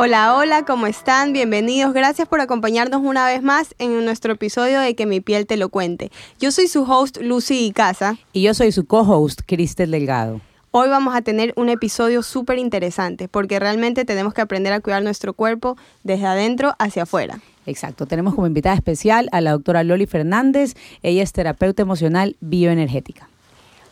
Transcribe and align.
Hola, 0.00 0.36
hola, 0.36 0.64
¿cómo 0.64 0.86
están? 0.86 1.32
Bienvenidos. 1.32 1.92
Gracias 1.92 2.28
por 2.28 2.40
acompañarnos 2.40 3.00
una 3.02 3.26
vez 3.26 3.42
más 3.42 3.74
en 3.80 4.04
nuestro 4.04 4.34
episodio 4.34 4.78
de 4.78 4.94
Que 4.94 5.06
mi 5.06 5.20
piel 5.20 5.44
te 5.44 5.56
lo 5.56 5.70
cuente. 5.70 6.12
Yo 6.38 6.52
soy 6.52 6.68
su 6.68 6.84
host 6.84 7.18
Lucy 7.20 7.66
Icaza. 7.66 8.14
Y 8.32 8.42
yo 8.42 8.54
soy 8.54 8.70
su 8.70 8.86
co-host 8.86 9.40
Cristel 9.44 9.90
Delgado. 9.90 10.40
Hoy 10.70 10.88
vamos 10.88 11.16
a 11.16 11.22
tener 11.22 11.52
un 11.56 11.68
episodio 11.68 12.22
súper 12.22 12.58
interesante 12.60 13.26
porque 13.26 13.58
realmente 13.58 14.04
tenemos 14.04 14.34
que 14.34 14.40
aprender 14.40 14.72
a 14.72 14.78
cuidar 14.78 15.02
nuestro 15.02 15.32
cuerpo 15.32 15.76
desde 16.04 16.26
adentro 16.26 16.76
hacia 16.78 17.02
afuera. 17.02 17.40
Exacto, 17.66 18.06
tenemos 18.06 18.36
como 18.36 18.46
invitada 18.46 18.76
especial 18.76 19.28
a 19.32 19.40
la 19.40 19.50
doctora 19.50 19.82
Loli 19.82 20.06
Fernández. 20.06 20.76
Ella 21.02 21.24
es 21.24 21.32
terapeuta 21.32 21.82
emocional 21.82 22.36
bioenergética. 22.38 23.28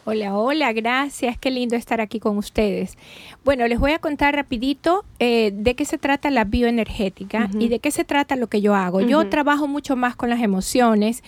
Hola, 0.09 0.38
hola, 0.38 0.73
gracias, 0.73 1.37
qué 1.37 1.51
lindo 1.51 1.74
estar 1.74 2.01
aquí 2.01 2.20
con 2.20 2.38
ustedes. 2.38 2.96
Bueno, 3.45 3.66
les 3.66 3.80
voy 3.80 3.91
a 3.91 3.98
contar 3.98 4.37
rapidito 4.37 5.05
eh, 5.19 5.51
de 5.52 5.74
qué 5.74 5.84
se 5.84 5.98
trata 5.98 6.30
la 6.30 6.45
bioenergética 6.45 7.51
y 7.59 7.66
de 7.66 7.80
qué 7.80 7.90
se 7.90 8.04
trata 8.04 8.37
lo 8.37 8.46
que 8.46 8.60
yo 8.60 8.76
hago. 8.76 9.01
Yo 9.01 9.29
trabajo 9.29 9.66
mucho 9.66 9.96
más 9.96 10.15
con 10.15 10.30
las 10.30 10.43
emociones, 10.43 11.24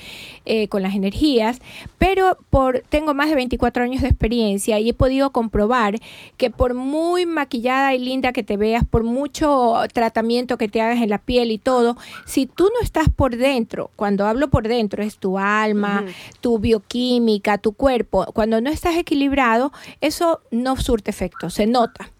eh, 0.46 0.68
con 0.68 0.82
las 0.82 0.94
energías, 0.94 1.58
pero 1.98 2.38
por 2.50 2.84
tengo 2.88 3.14
más 3.14 3.30
de 3.30 3.34
24 3.34 3.82
años 3.82 4.02
de 4.02 4.08
experiencia 4.08 4.78
y 4.78 4.90
he 4.90 4.94
podido 4.94 5.30
comprobar 5.30 5.98
que 6.36 6.50
por 6.50 6.74
muy 6.74 7.26
maquillada 7.26 7.96
y 7.96 7.98
linda 7.98 8.32
que 8.32 8.44
te 8.44 8.56
veas, 8.56 8.84
por 8.86 9.02
mucho 9.02 9.74
tratamiento 9.92 10.56
que 10.56 10.68
te 10.68 10.80
hagas 10.80 11.02
en 11.02 11.10
la 11.10 11.18
piel 11.18 11.50
y 11.50 11.58
todo, 11.58 11.96
si 12.26 12.46
tú 12.46 12.70
no 12.72 12.80
estás 12.80 13.08
por 13.08 13.36
dentro, 13.36 13.90
cuando 13.96 14.24
hablo 14.24 14.50
por 14.50 14.68
dentro 14.68 15.02
es 15.02 15.18
tu 15.18 15.36
alma, 15.36 16.04
tu 16.40 16.60
bioquímica, 16.60 17.58
tu 17.58 17.72
cuerpo, 17.72 18.24
cuando 18.32 18.60
no 18.60 18.67
no 18.68 18.74
estás 18.74 18.96
equilibrado, 18.96 19.72
eso 20.02 20.42
no 20.50 20.76
surte 20.76 21.10
efecto, 21.10 21.48
se 21.48 21.66
nota. 21.66 22.10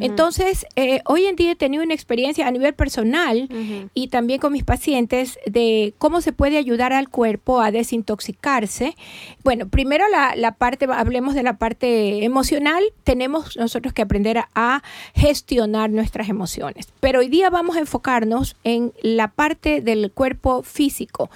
Entonces, 0.00 0.64
eh, 0.76 1.02
hoy 1.04 1.26
en 1.26 1.36
día 1.36 1.52
he 1.52 1.56
tenido 1.56 1.84
una 1.84 1.92
experiencia 1.92 2.46
a 2.46 2.50
nivel 2.50 2.72
personal 2.72 3.48
y 3.92 4.08
también 4.08 4.40
con 4.40 4.52
mis 4.54 4.64
pacientes 4.64 5.38
de 5.44 5.92
cómo 5.98 6.22
se 6.22 6.32
puede 6.32 6.56
ayudar 6.56 6.94
al 6.94 7.10
cuerpo 7.10 7.60
a 7.60 7.70
desintoxicarse. 7.70 8.96
Bueno, 9.44 9.68
primero 9.68 10.06
la, 10.08 10.52
parte, 10.52 10.86
hablemos 10.90 11.34
de 11.34 11.42
la 11.42 11.58
parte 11.58 12.24
emocional, 12.24 12.82
tenemos 13.04 13.58
nosotros 13.58 13.92
que 13.92 14.00
aprender 14.00 14.42
a 14.54 14.82
gestionar 15.14 15.90
nuestras 15.90 16.30
emociones. 16.30 16.88
Pero 17.00 17.20
hoy 17.20 17.28
día 17.28 17.50
vamos 17.50 17.76
a 17.76 17.80
enfocarnos 17.80 18.56
en 18.64 18.94
la 19.02 19.28
parte 19.28 19.82
del 19.82 20.10
cuerpo 20.12 20.62
físico. 20.62 21.30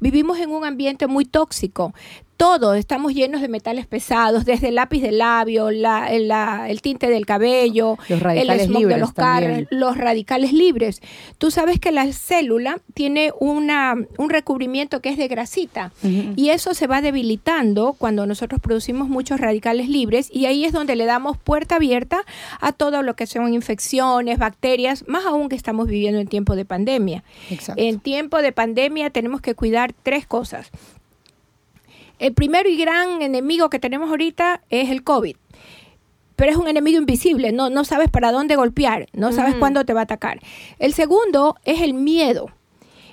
Vivimos 0.00 0.38
en 0.38 0.50
un 0.50 0.64
ambiente 0.64 1.06
muy 1.06 1.26
tóxico 1.26 1.92
todo, 2.36 2.74
estamos 2.74 3.14
llenos 3.14 3.40
de 3.40 3.48
metales 3.48 3.86
pesados, 3.86 4.44
desde 4.44 4.68
el 4.68 4.76
lápiz 4.76 5.00
de 5.00 5.12
labio, 5.12 5.68
el 5.68 6.80
tinte 6.82 7.08
del 7.08 7.26
cabello, 7.26 7.98
los 8.08 8.20
radicales 8.20 8.68
libres 8.68 8.96
de 8.96 9.00
los 9.00 9.12
carros, 9.12 9.64
los 9.70 9.96
radicales 9.96 10.52
libres. 10.52 11.00
Tú 11.38 11.50
sabes 11.50 11.78
que 11.78 11.92
la 11.92 12.10
célula 12.12 12.78
tiene 12.94 13.32
una, 13.40 13.94
un 14.18 14.30
recubrimiento 14.30 15.00
que 15.00 15.10
es 15.10 15.16
de 15.16 15.28
grasita 15.28 15.92
y 16.02 16.50
eso 16.50 16.74
se 16.74 16.86
va 16.86 17.00
debilitando 17.00 17.94
cuando 17.96 18.26
nosotros 18.26 18.60
producimos 18.60 19.08
muchos 19.08 19.40
radicales 19.40 19.88
libres 19.88 20.28
y 20.32 20.46
ahí 20.46 20.64
es 20.64 20.72
donde 20.72 20.96
le 20.96 21.06
damos 21.06 21.38
puerta 21.38 21.76
abierta 21.76 22.24
a 22.60 22.72
todo 22.72 23.02
lo 23.02 23.16
que 23.16 23.26
son 23.26 23.52
infecciones, 23.52 24.38
bacterias, 24.38 25.04
más 25.06 25.24
aún 25.24 25.48
que 25.48 25.56
estamos 25.56 25.88
viviendo 25.88 26.20
en 26.20 26.26
tiempo 26.26 26.56
de 26.56 26.64
pandemia. 26.64 27.24
En 27.76 28.00
tiempo 28.00 28.42
de 28.42 28.52
pandemia 28.52 29.10
tenemos 29.10 29.40
que 29.40 29.54
cuidar 29.54 29.92
tres 30.02 30.26
cosas 30.26 30.70
el 32.18 32.34
primero 32.34 32.68
y 32.68 32.76
gran 32.76 33.22
enemigo 33.22 33.70
que 33.70 33.78
tenemos 33.78 34.10
ahorita 34.10 34.62
es 34.70 34.90
el 34.90 35.02
COVID. 35.04 35.36
Pero 36.36 36.50
es 36.50 36.56
un 36.56 36.68
enemigo 36.68 36.98
invisible, 36.98 37.52
no, 37.52 37.70
no 37.70 37.84
sabes 37.84 38.10
para 38.10 38.32
dónde 38.32 38.56
golpear, 38.56 39.06
no 39.12 39.32
sabes 39.32 39.54
cuándo 39.54 39.84
te 39.84 39.94
va 39.94 40.00
a 40.00 40.04
atacar. 40.04 40.40
El 40.80 40.92
segundo 40.92 41.56
es 41.64 41.80
el 41.80 41.94
miedo. 41.94 42.50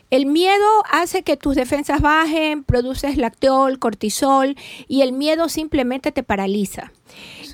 El 0.10 0.26
miedo 0.26 0.66
hace 0.92 1.24
que 1.24 1.38
tus 1.38 1.56
defensas 1.56 2.02
bajen, 2.02 2.66
produces 2.66 3.18
lacteol, 3.18 3.80
cortisol 3.80 4.58
y 4.90 5.04
el 5.04 5.14
miedo 5.14 5.48
simplemente 5.48 6.12
te 6.12 6.22
paraliza. 6.22 6.92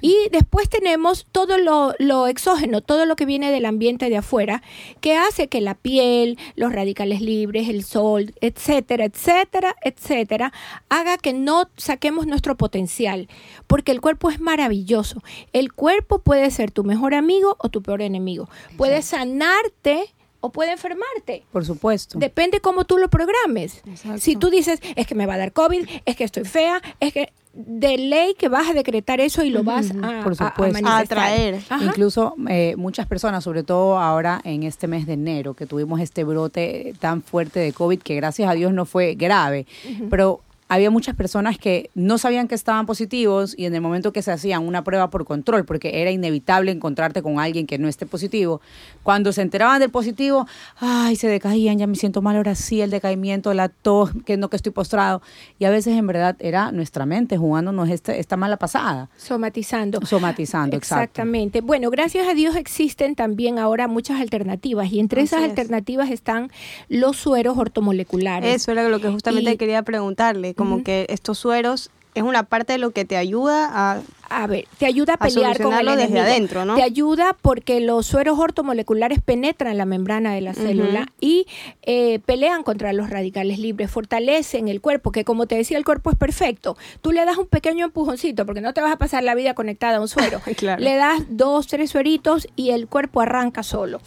Y 0.02 0.16
después 0.32 0.70
tenemos 0.70 1.28
todo 1.32 1.58
lo, 1.58 2.28
exógeno, 2.28 2.82
todo 2.82 3.06
lo 3.06 3.16
que 3.16 3.26
viene 3.26 3.52
del 3.52 3.66
ambiente 3.66 4.10
de 4.10 4.18
afuera, 4.18 4.62
que 5.02 5.16
hace 5.16 5.48
que 5.48 5.62
la 5.62 5.76
piel, 5.76 6.38
los 6.56 6.74
radicales 6.74 7.22
libres, 7.22 7.70
el 7.70 7.84
sol, 7.84 8.34
etcétera, 8.42 9.06
etcétera, 9.06 9.76
etcétera, 9.84 10.54
haga 10.90 11.18
que 11.18 11.34
no 11.34 11.70
saquemos 11.78 12.28
nuestro 12.28 12.58
potencial, 12.58 13.28
porque 13.68 13.92
el 13.92 14.02
cuerpo 14.02 14.30
es 14.30 14.40
maravilloso. 14.40 15.24
El 15.54 15.74
cuerpo 15.74 16.20
puede 16.20 16.52
ser 16.52 16.72
tu 16.72 16.84
mejor 16.84 17.14
amigo 17.14 17.56
o 17.60 17.70
tu 17.70 17.82
peor 17.82 18.02
enemigo. 18.02 18.50
Puede 18.78 19.02
sanarte 19.02 20.14
o 20.40 20.52
puede 20.52 20.72
enfermarte. 20.72 21.46
Por 21.52 21.66
supuesto. 21.66 22.20
Depende 22.20 22.60
cómo 22.60 22.86
tú 22.86 22.98
lo 22.98 23.10
programes. 23.10 23.82
Si 24.18 24.36
tú 24.36 24.50
dices, 24.50 24.80
es 24.96 25.08
que 25.08 25.16
me 25.16 25.26
va 25.26 25.36
a 25.36 25.38
dar 25.38 25.54
COVID, 25.54 25.88
es 26.06 26.16
que 26.16 26.24
estoy 26.24 26.46
fea, 26.46 26.82
es 27.00 27.14
que 27.14 27.34
de 27.58 27.98
ley 27.98 28.36
que 28.36 28.50
vas 28.50 28.70
a 28.70 28.74
decretar 28.74 29.20
eso 29.20 29.44
y 29.44 29.50
lo 29.50 29.64
vas 29.64 29.92
a, 29.92 30.24
Por 30.24 30.36
supuesto. 30.36 30.88
a, 30.88 31.00
atraer. 31.00 31.60
Incluso 31.82 32.36
eh, 32.50 32.76
muchas 32.78 33.08
personas, 33.08 33.44
sobre 33.44 33.64
todo 33.64 33.98
ahora 33.98 34.40
en 34.44 34.62
este 34.62 34.88
mes 34.88 35.08
de 35.08 35.14
enero, 35.14 35.56
que 35.56 35.66
tuvimos 35.66 36.00
este 36.00 36.24
brote 36.24 36.94
tan 37.00 37.24
fuerte 37.24 37.60
de 37.60 37.74
COVID, 37.74 38.00
que 38.00 38.16
gracias 38.16 38.50
a 38.50 38.54
Dios 38.54 38.74
no 38.74 38.86
fue 38.86 39.16
grave, 39.16 39.66
pero 40.10 40.42
había 40.70 40.92
muchas 40.92 41.16
personas 41.16 41.58
que 41.58 41.90
no 41.96 42.18
sabían 42.18 42.48
que 42.48 42.56
estaban 42.56 42.86
positivos 42.86 43.56
y 43.58 43.66
en 43.66 43.76
el 43.76 43.82
momento 43.82 44.12
que 44.12 44.22
se 44.22 44.32
hacían 44.32 44.68
una 44.68 44.84
prueba 44.84 45.10
por 45.10 45.26
control, 45.26 45.66
porque 45.66 46.02
era 46.02 46.12
inevitable 46.12 46.72
encontrarte 46.72 47.22
con 47.22 47.40
alguien 47.40 47.68
que 47.68 47.78
no 47.78 47.88
esté 47.88 48.06
positivo, 48.06 48.62
cuando 49.04 49.32
se 49.32 49.42
enteraban 49.42 49.80
del 49.80 49.92
positivo, 49.92 50.46
ay, 50.78 51.16
se 51.16 51.28
decaían, 51.28 51.78
ya 51.78 51.88
me 51.88 51.96
siento 51.96 52.22
mal, 52.22 52.36
ahora 52.36 52.56
sí, 52.56 52.82
el 52.82 52.90
decaimiento, 52.90 53.54
la 53.54 53.70
tos, 53.70 54.12
que 54.26 54.36
no 54.36 54.50
que 54.50 54.58
estoy 54.58 54.72
postrado. 54.72 55.22
Y 55.60 55.66
a 55.66 55.70
veces 55.70 55.98
en 55.98 56.06
verdad 56.08 56.36
era 56.40 56.72
nuestra 56.72 57.06
mente 57.06 57.38
jugándonos 57.38 57.90
esta, 57.90 58.16
esta 58.16 58.36
mala 58.36 58.58
pasada. 58.58 59.10
Somatizando. 59.18 60.06
Somatizando, 60.06 60.76
Exactamente. 60.76 61.62
Bueno, 61.62 61.90
gracias 61.90 62.28
a 62.28 62.34
Dios 62.34 62.56
existen 62.56 63.16
también 63.16 63.60
ahora 63.60 63.88
muchas 63.88 64.20
alternativas 64.20 64.92
y 64.92 65.00
entre 65.00 65.22
esas 65.22 65.44
alternativas 65.44 66.10
están 66.10 66.52
los 66.90 67.18
sueros 67.18 67.58
ortomoleculares. 67.58 68.56
Eso 68.56 68.72
era 68.72 68.90
lo 68.90 69.00
que 69.00 69.10
justamente 69.10 69.58
quería 69.58 69.84
preguntarle 69.84 70.56
como 70.58 70.84
que 70.84 71.06
estos 71.10 71.38
sueros 71.38 71.90
es 72.16 72.24
una 72.24 72.44
parte 72.44 72.74
de 72.74 72.80
lo 72.80 72.92
que 72.92 73.06
te 73.06 73.16
ayuda 73.16 73.70
a 73.72 74.02
a 74.30 74.48
ver, 74.48 74.68
te 74.78 74.86
ayuda 74.86 75.14
a 75.14 75.18
pelear 75.18 75.62
con 75.62 75.74
el 75.74 75.86
desde 75.96 76.20
adentro, 76.20 76.66
¿no? 76.66 76.76
Te 76.76 76.84
ayuda 76.84 77.36
porque 77.42 77.80
los 77.80 78.06
sueros 78.06 78.38
ortomoleculares 78.40 79.22
penetran 79.22 79.78
la 79.78 79.86
membrana 79.86 80.34
de 80.34 80.42
la 80.42 80.54
célula 80.54 81.08
y 81.20 81.48
eh, 81.84 82.20
pelean 82.26 82.64
contra 82.64 82.94
los 82.94 83.10
radicales 83.10 83.60
libres, 83.60 83.90
fortalecen 83.90 84.68
el 84.68 84.82
cuerpo, 84.82 85.12
que 85.12 85.24
como 85.24 85.48
te 85.48 85.56
decía, 85.56 85.78
el 85.78 85.86
cuerpo 85.86 86.10
es 86.10 86.18
perfecto. 86.18 86.78
Tú 87.02 87.12
le 87.12 87.24
das 87.26 87.38
un 87.38 87.48
pequeño 87.48 87.86
empujoncito, 87.86 88.46
porque 88.46 88.62
no 88.62 88.74
te 88.74 88.82
vas 88.82 88.92
a 88.92 88.98
pasar 88.98 89.24
la 89.24 89.36
vida 89.36 89.54
conectada 89.54 89.98
a 89.98 90.02
un 90.02 90.08
suero. 90.08 90.42
Le 90.80 90.96
das 90.96 91.24
dos, 91.30 91.68
tres 91.68 91.92
sueritos 91.92 92.48
y 92.56 92.72
el 92.72 92.88
cuerpo 92.88 93.22
arranca 93.22 93.64
solo. 93.64 94.02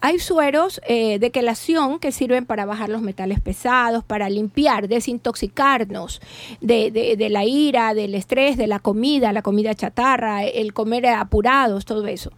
Hay 0.00 0.18
sueros 0.18 0.80
eh, 0.86 1.18
de 1.18 1.30
quelación 1.30 1.98
que 1.98 2.12
sirven 2.12 2.46
para 2.46 2.64
bajar 2.66 2.88
los 2.88 3.02
metales 3.02 3.40
pesados, 3.40 4.04
para 4.04 4.28
limpiar, 4.28 4.88
desintoxicarnos 4.88 6.20
de, 6.60 6.90
de, 6.90 7.16
de 7.16 7.28
la 7.28 7.44
ira, 7.44 7.94
del 7.94 8.14
estrés, 8.14 8.56
de 8.56 8.66
la 8.66 8.78
comida, 8.78 9.32
la 9.32 9.42
comida 9.42 9.63
chatarra, 9.72 10.44
el 10.44 10.74
comer 10.74 11.06
apurados, 11.06 11.86
todo 11.86 12.06
eso. 12.06 12.30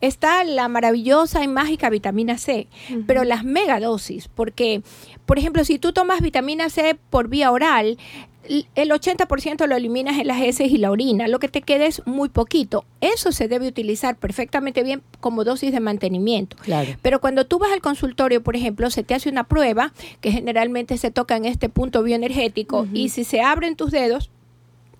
Está 0.00 0.44
la 0.44 0.68
maravillosa 0.68 1.44
y 1.44 1.48
mágica 1.48 1.90
vitamina 1.90 2.38
C, 2.38 2.68
pero 3.06 3.24
las 3.24 3.44
megadosis, 3.44 4.28
porque, 4.28 4.82
por 5.26 5.38
ejemplo, 5.38 5.64
si 5.64 5.78
tú 5.78 5.92
tomas 5.92 6.22
vitamina 6.22 6.70
C 6.70 6.96
por 7.10 7.28
vía 7.28 7.50
oral, 7.50 7.98
el 8.74 8.90
80% 8.90 9.66
lo 9.66 9.76
eliminas 9.76 10.18
en 10.18 10.26
las 10.26 10.40
heces 10.40 10.70
y 10.72 10.78
la 10.78 10.90
orina, 10.90 11.28
lo 11.28 11.38
que 11.38 11.48
te 11.48 11.62
queda 11.62 11.86
es 11.86 12.04
muy 12.06 12.28
poquito. 12.28 12.84
Eso 13.00 13.32
se 13.32 13.48
debe 13.48 13.68
utilizar 13.68 14.16
perfectamente 14.16 14.82
bien 14.82 15.02
como 15.20 15.44
dosis 15.44 15.72
de 15.72 15.80
mantenimiento. 15.80 16.56
Pero 17.02 17.20
cuando 17.20 17.46
tú 17.46 17.58
vas 17.58 17.72
al 17.72 17.80
consultorio, 17.80 18.42
por 18.42 18.56
ejemplo, 18.56 18.90
se 18.90 19.02
te 19.02 19.14
hace 19.14 19.28
una 19.28 19.44
prueba 19.44 19.92
que 20.20 20.32
generalmente 20.32 20.98
se 20.98 21.10
toca 21.10 21.36
en 21.36 21.44
este 21.44 21.68
punto 21.68 22.02
bioenergético 22.02 22.88
y 22.92 23.10
si 23.10 23.24
se 23.24 23.40
abren 23.40 23.76
tus 23.76 23.90
dedos, 23.90 24.30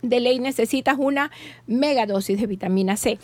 de 0.02 0.20
ley 0.20 0.38
necesitas 0.38 0.97
una 0.99 1.31
megadosis 1.67 2.41
de 2.41 2.47
vitamina 2.47 2.97
C. 2.97 3.19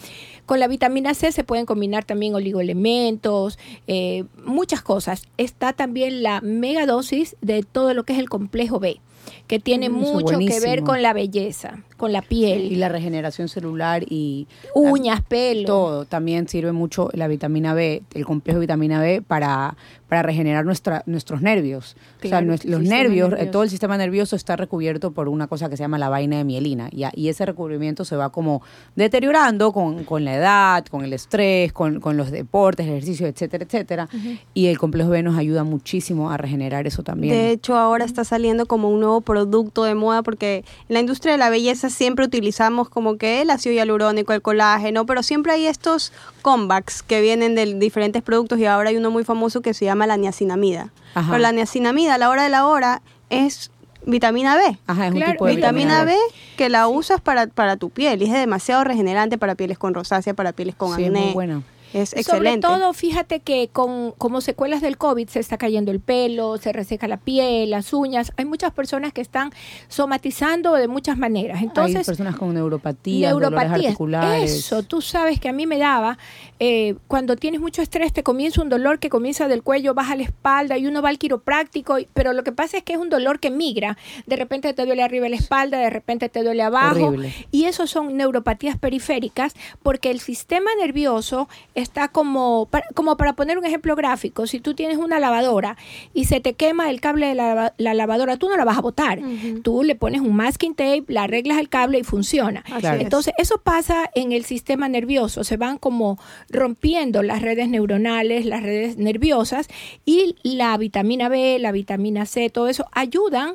Con 0.45 0.61
la 0.61 0.69
vitamina 0.69 1.15
C 1.15 1.33
se 1.33 1.45
pueden 1.45 1.67
combinar 1.67 2.05
también 2.05 2.35
oligoelementos, 2.35 3.59
eh, 3.87 4.25
muchas 4.45 4.83
cosas. 4.83 5.27
Está 5.39 5.73
también 5.73 6.23
la 6.23 6.41
megadosis 6.41 7.37
de 7.41 7.63
todo 7.63 7.95
lo 7.95 8.05
que 8.05 8.13
es 8.13 8.19
el 8.19 8.29
complejo 8.29 8.79
B 8.81 9.01
que 9.47 9.59
tiene 9.59 9.89
Mm, 9.89 9.93
mucho 9.93 10.39
que 10.39 10.61
ver 10.61 10.83
con 10.83 11.03
la 11.03 11.13
belleza, 11.13 11.83
con 11.97 12.13
la 12.13 12.23
piel, 12.23 12.73
Y 12.73 12.77
la 12.77 12.89
regeneración 12.89 13.49
celular 13.49 14.05
y 14.09 14.47
uñas, 14.75 15.23
pelo. 15.23 15.67
todo. 15.67 16.05
También 16.05 16.49
sirve 16.49 16.73
mucho 16.73 17.11
la 17.13 17.29
vitamina 17.29 17.75
B, 17.75 18.03
el 18.15 18.25
complejo 18.25 18.59
de 18.59 18.67
vitamina 18.67 19.01
B 19.01 19.23
para, 19.23 19.77
para 20.09 20.23
regenerar 20.23 20.65
nuestra, 20.65 21.03
nuestros 21.07 21.43
nervios. 21.43 21.97
Claro, 22.21 22.55
o 22.55 22.57
sea, 22.57 22.71
los 22.71 22.83
nervios, 22.83 23.29
eh, 23.29 23.31
nervioso. 23.31 23.51
todo 23.51 23.63
el 23.65 23.71
sistema 23.71 23.97
nervioso 23.97 24.37
está 24.37 24.55
recubierto 24.57 25.11
por 25.11 25.29
una 25.29 25.49
cosa 25.49 25.69
que 25.69 25.77
se 25.77 25.83
llama 25.83 25.99
la 25.99 26.09
vaina 26.09 26.37
de 26.39 26.45
mielina. 26.45 26.89
Y, 26.93 27.05
y 27.15 27.29
ese 27.29 27.45
recubrimiento 27.45 28.05
se 28.05 28.15
va 28.15 28.31
como 28.31 28.63
deteriorando 28.95 29.73
con, 29.73 30.05
con 30.05 30.25
la 30.25 30.35
edad, 30.35 30.87
con 30.87 31.05
el 31.05 31.13
estrés, 31.13 31.73
con, 31.73 32.01
con 32.01 32.17
los 32.17 32.31
deportes, 32.31 32.87
ejercicio, 32.87 33.27
etcétera, 33.27 33.65
etcétera. 33.65 34.09
Y 34.55 34.67
el 34.67 34.79
complejo 34.79 35.11
B 35.11 35.23
nos 35.23 35.37
ayuda 35.37 35.65
muchísimo 35.65 36.31
a 36.31 36.37
regenerar 36.37 36.87
eso 36.87 37.03
también. 37.03 37.35
De 37.35 37.51
hecho, 37.51 37.77
ahora 37.77 38.05
está 38.05 38.25
saliendo 38.25 38.67
como 38.67 38.91
un 38.91 39.01
nuevo 39.01 39.21
producto 39.23 39.85
de 39.85 39.95
moda 39.95 40.23
porque 40.23 40.65
en 40.89 40.95
la 40.95 41.01
industria 41.01 41.33
de 41.33 41.39
la 41.39 41.51
belleza 41.51 41.91
siempre 41.91 42.25
utilizamos 42.25 42.89
como 42.89 43.17
que 43.17 43.43
el 43.43 43.51
ácido 43.51 43.75
hialurónico, 43.75 44.33
el 44.33 44.43
colágeno, 44.43 45.05
pero 45.05 45.23
siempre 45.25 45.53
hay 45.53 45.67
estos 45.67 46.13
comebacks 46.43 47.03
que 47.03 47.21
vienen 47.21 47.57
de 47.57 47.75
diferentes 47.75 48.23
productos 48.23 48.59
y 48.61 48.67
ahora 48.67 48.91
hay 48.91 48.97
uno 48.97 49.11
muy 49.11 49.25
famoso 49.25 49.61
que 49.63 49.75
se 49.75 49.85
llama 49.85 49.96
la 50.05 50.19
niacinamida. 50.19 50.91
Ajá. 51.15 51.29
Pero 51.31 51.39
la 51.41 51.53
niacinamida 51.53 52.17
a 52.17 52.19
la 52.19 52.29
hora 52.29 52.43
de 52.43 52.51
la 52.51 52.67
hora 52.67 53.01
es 53.31 53.71
vitamina 54.05 54.57
B. 54.57 54.79
Ajá, 54.87 55.07
es 55.07 55.13
un 55.13 55.17
Claro, 55.19 55.33
tipo 55.33 55.47
de 55.47 55.57
Vitamina 55.57 56.05
B 56.05 56.15
que 56.59 56.69
la 56.69 56.87
usas 56.89 57.21
para, 57.21 57.47
para 57.47 57.77
tu 57.77 57.89
piel 57.91 58.21
y 58.23 58.27
es 58.27 58.33
demasiado 58.33 58.85
regenerante 58.85 59.39
para 59.39 59.55
pieles 59.55 59.79
con 59.79 59.95
rosácea, 59.95 60.35
para 60.35 60.53
pieles 60.53 60.75
con 60.75 60.95
Sí, 60.97 61.03
es 61.05 61.09
acné. 61.09 61.21
muy 61.21 61.33
buena. 61.33 61.63
Es 61.97 62.11
Sobre 62.27 62.59
todo, 62.59 62.93
fíjate 62.93 63.41
que 63.41 63.69
con 63.73 64.13
como 64.13 64.43
secuelas 64.43 64.83
del 64.83 64.99
COVID 64.99 65.29
se 65.29 65.41
está 65.41 65.57
cayendo 65.57 65.91
el 65.91 66.01
pelo, 66.01 66.59
se 66.59 66.71
reseca 66.73 67.09
la 67.09 67.17
piel, 67.17 67.71
las 67.71 67.95
uñas. 67.95 68.33
Hay 68.37 68.45
muchas 68.45 68.73
personas 68.73 69.15
que 69.15 69.23
están 69.23 69.51
somatizando 69.89 70.75
de 70.75 70.89
muchas 70.89 71.17
maneras. 71.17 71.59
Hay 71.59 71.65
Entonces, 71.65 72.05
personas 72.05 72.37
con 72.37 72.53
neuropatías, 72.53 73.33
dolores 73.33 73.51
neuropatías. 73.51 73.87
articulares. 73.87 74.53
Eso, 74.53 74.83
tú 74.83 75.01
sabes 75.01 75.41
que 75.41 75.49
a 75.49 75.55
mí 75.55 75.67
me 75.67 75.79
daba, 75.79 76.19
eh, 76.59 76.97
cuando 77.09 77.35
tienes 77.37 77.63
mucho 77.63 77.81
estrés, 77.81 78.13
te 78.13 78.23
comienza 78.23 78.61
un 78.61 78.69
dolor 78.69 78.99
que 78.99 79.09
comienza 79.09 79.49
del 79.49 79.63
cuello, 79.63 79.95
baja 79.95 80.17
la 80.17 80.25
espalda 80.25 80.77
y 80.77 80.87
uno 80.87 81.01
va 81.01 81.09
al 81.09 81.19
quiropráctico, 81.19 81.97
pero 82.13 82.35
lo 82.35 82.45
que 82.45 82.53
pasa 82.53 82.77
es 82.77 82.83
que 82.83 82.93
es 82.93 82.99
un 82.99 83.09
dolor 83.09 83.41
que 83.41 83.51
migra. 83.51 83.97
De 84.27 84.37
repente 84.37 84.75
te 84.75 84.85
duele 84.85 85.03
arriba 85.03 85.31
la 85.31 85.37
espalda, 85.37 85.79
de 85.79 85.89
repente 85.89 86.29
te 86.29 86.43
duele 86.43 86.63
abajo. 86.63 87.07
Horrible. 87.07 87.33
Y 87.51 87.65
eso 87.65 87.87
son 87.87 88.19
neuropatías 88.19 88.77
periféricas 88.77 89.55
porque 89.83 90.11
el 90.11 90.21
sistema 90.21 90.71
nervioso 90.79 91.49
está 91.87 92.09
como 92.09 92.67
para, 92.71 92.87
como 92.95 93.17
para 93.17 93.33
poner 93.35 93.59
un 93.59 93.65
ejemplo 93.65 93.97
gráfico. 93.97 94.47
Si 94.47 94.61
tú 94.61 94.75
tienes 94.75 94.99
una 94.99 95.19
lavadora 95.21 95.77
y 96.13 96.25
se 96.27 96.41
te 96.41 96.53
quema 96.55 96.91
el 96.91 97.01
cable 97.01 97.27
de 97.27 97.35
la, 97.35 97.55
lava- 97.55 97.75
la 97.79 97.95
lavadora, 97.95 98.37
tú 98.37 98.49
no 98.49 98.57
la 98.57 98.65
vas 98.65 98.79
a 98.79 98.83
botar. 98.83 99.19
Tú 99.63 99.83
le 99.83 99.95
pones 99.95 100.21
un 100.21 100.35
masking 100.37 100.75
tape, 100.75 101.05
le 101.09 101.19
arreglas 101.19 101.59
el 101.59 101.69
cable 101.69 101.99
y 101.99 102.03
funciona. 102.05 102.63
Claro. 102.81 103.01
Entonces, 103.01 103.33
eso 103.39 103.61
pasa 103.63 104.11
en 104.15 104.33
el 104.33 104.45
sistema 104.45 104.89
nervioso. 104.89 105.45
Se 105.45 105.57
van 105.57 105.79
como 105.79 106.19
rompiendo 106.51 107.23
las 107.23 107.43
redes 107.43 107.69
neuronales, 107.69 108.45
las 108.47 108.63
redes 108.63 108.97
nerviosas 108.97 109.69
y 110.05 110.37
la 110.43 110.77
vitamina 110.77 111.29
B, 111.29 111.59
la 111.59 111.73
vitamina 111.73 112.27
C, 112.27 112.51
todo 112.51 112.69
eso 112.69 112.87
ayudan 112.93 113.55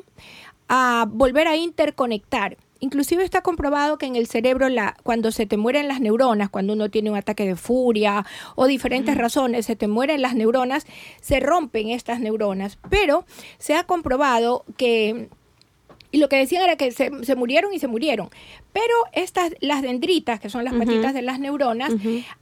a 0.68 1.06
volver 1.08 1.48
a 1.48 1.56
interconectar. 1.56 2.56
Inclusive 2.80 3.22
está 3.22 3.42
comprobado 3.42 3.96
que 3.96 4.06
en 4.06 4.16
el 4.16 4.26
cerebro, 4.26 4.68
la, 4.68 4.96
cuando 5.04 5.30
se 5.30 5.46
te 5.46 5.56
mueren 5.56 5.86
las 5.86 6.00
neuronas, 6.00 6.50
cuando 6.50 6.72
uno 6.72 6.90
tiene 6.90 7.10
un 7.10 7.16
ataque 7.16 7.46
de 7.46 7.54
furia 7.54 8.26
o 8.56 8.66
diferentes 8.66 9.16
razones, 9.16 9.66
se 9.66 9.76
te 9.76 9.86
mueren 9.86 10.20
las 10.20 10.34
neuronas, 10.34 10.86
se 11.20 11.38
rompen 11.38 11.90
estas 11.90 12.18
neuronas. 12.18 12.78
Pero 12.90 13.24
se 13.58 13.76
ha 13.76 13.84
comprobado 13.84 14.64
que 14.76 15.28
y 16.12 16.18
lo 16.18 16.28
que 16.28 16.36
decían 16.36 16.62
era 16.62 16.76
que 16.76 16.92
se, 16.92 17.10
se 17.24 17.34
murieron 17.34 17.72
y 17.72 17.78
se 17.78 17.88
murieron. 17.88 18.28
Pero 18.72 18.94
estas, 19.12 19.52
las 19.60 19.82
dendritas, 19.82 20.38
que 20.40 20.48
son 20.48 20.64
las 20.64 20.74
patitas 20.74 21.12
de 21.14 21.22
las 21.22 21.40
neuronas, 21.40 21.92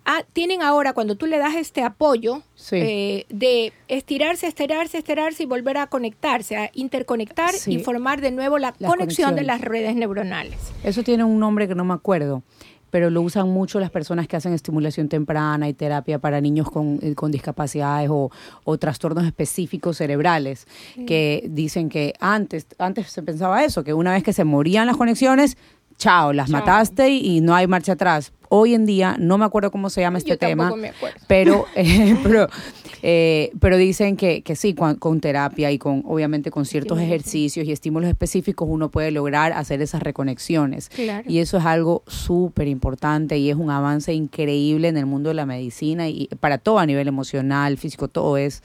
ah, 0.04 0.22
tienen 0.32 0.60
ahora, 0.62 0.92
cuando 0.92 1.16
tú 1.16 1.26
le 1.26 1.38
das 1.38 1.54
este 1.54 1.82
apoyo 1.82 2.42
Sí. 2.54 2.76
eh, 2.76 3.26
de 3.30 3.72
estirarse, 3.88 4.46
estirarse, 4.46 4.98
estirarse 4.98 5.44
y 5.44 5.46
volver 5.46 5.78
a 5.78 5.86
conectarse, 5.86 6.56
a 6.56 6.70
interconectar 6.74 7.52
Sí. 7.52 7.74
y 7.74 7.78
formar 7.78 8.20
de 8.20 8.32
nuevo 8.32 8.58
la, 8.58 8.72
conexión 8.72 9.34
de 9.34 9.42
las 9.42 9.60
redes 9.60 9.94
neuronales. 9.96 10.58
Eso 10.84 11.02
tiene 11.02 11.24
un 11.24 11.38
nombre 11.38 11.66
que 11.66 11.74
no 11.74 11.84
me 11.84 11.94
acuerdo, 11.94 12.42
pero 12.90 13.10
lo 13.10 13.22
usan 13.22 13.48
mucho 13.48 13.80
las 13.80 13.90
personas 13.90 14.28
que 14.28 14.36
hacen 14.36 14.52
estimulación 14.52 15.08
temprana 15.08 15.68
y 15.68 15.74
terapia 15.74 16.18
para 16.18 16.40
niños 16.40 16.70
con, 16.70 16.98
eh, 17.02 17.14
con 17.14 17.30
discapacidades 17.30 18.10
o, 18.10 18.30
o 18.64 18.78
trastornos 18.78 19.24
específicos 19.24 19.96
cerebrales, 19.96 20.66
que 21.06 21.46
dicen 21.48 21.88
que 21.88 22.14
antes, 22.20 22.66
antes 22.78 23.10
se 23.10 23.22
pensaba 23.22 23.64
eso, 23.64 23.84
que 23.84 23.94
una 23.94 24.12
vez 24.12 24.22
que 24.22 24.32
se 24.32 24.44
morían 24.44 24.86
las 24.86 24.96
conexiones, 24.96 25.56
chao, 26.00 26.32
las 26.32 26.50
Chao. 26.50 26.58
mataste 26.58 27.10
y, 27.10 27.36
y 27.36 27.40
no 27.40 27.54
hay 27.54 27.68
marcha 27.68 27.92
atrás. 27.92 28.32
Hoy 28.48 28.74
en 28.74 28.84
día, 28.84 29.16
no 29.20 29.38
me 29.38 29.44
acuerdo 29.44 29.70
cómo 29.70 29.90
se 29.90 30.00
llama 30.00 30.18
este 30.18 30.30
Yo 30.30 30.38
tema, 30.38 30.74
me 30.74 30.92
pero, 31.28 31.66
eh, 31.76 32.16
pero, 32.24 32.48
eh, 33.02 33.52
pero 33.60 33.76
dicen 33.76 34.16
que, 34.16 34.42
que 34.42 34.56
sí, 34.56 34.74
con, 34.74 34.96
con 34.96 35.20
terapia 35.20 35.70
y 35.70 35.78
con, 35.78 36.02
obviamente, 36.06 36.50
con 36.50 36.64
ciertos 36.64 36.98
ejercicios 36.98 37.64
y 37.66 37.70
estímulos 37.70 38.08
específicos, 38.08 38.66
uno 38.68 38.90
puede 38.90 39.12
lograr 39.12 39.52
hacer 39.52 39.80
esas 39.82 40.02
reconexiones. 40.02 40.88
Claro. 40.88 41.30
Y 41.30 41.38
eso 41.38 41.58
es 41.58 41.64
algo 41.64 42.02
súper 42.08 42.66
importante 42.66 43.38
y 43.38 43.50
es 43.50 43.56
un 43.56 43.70
avance 43.70 44.12
increíble 44.12 44.88
en 44.88 44.96
el 44.96 45.06
mundo 45.06 45.28
de 45.28 45.34
la 45.34 45.46
medicina 45.46 46.08
y 46.08 46.28
para 46.40 46.58
todo 46.58 46.80
a 46.80 46.86
nivel 46.86 47.06
emocional, 47.06 47.76
físico, 47.76 48.08
todo 48.08 48.36
es 48.36 48.62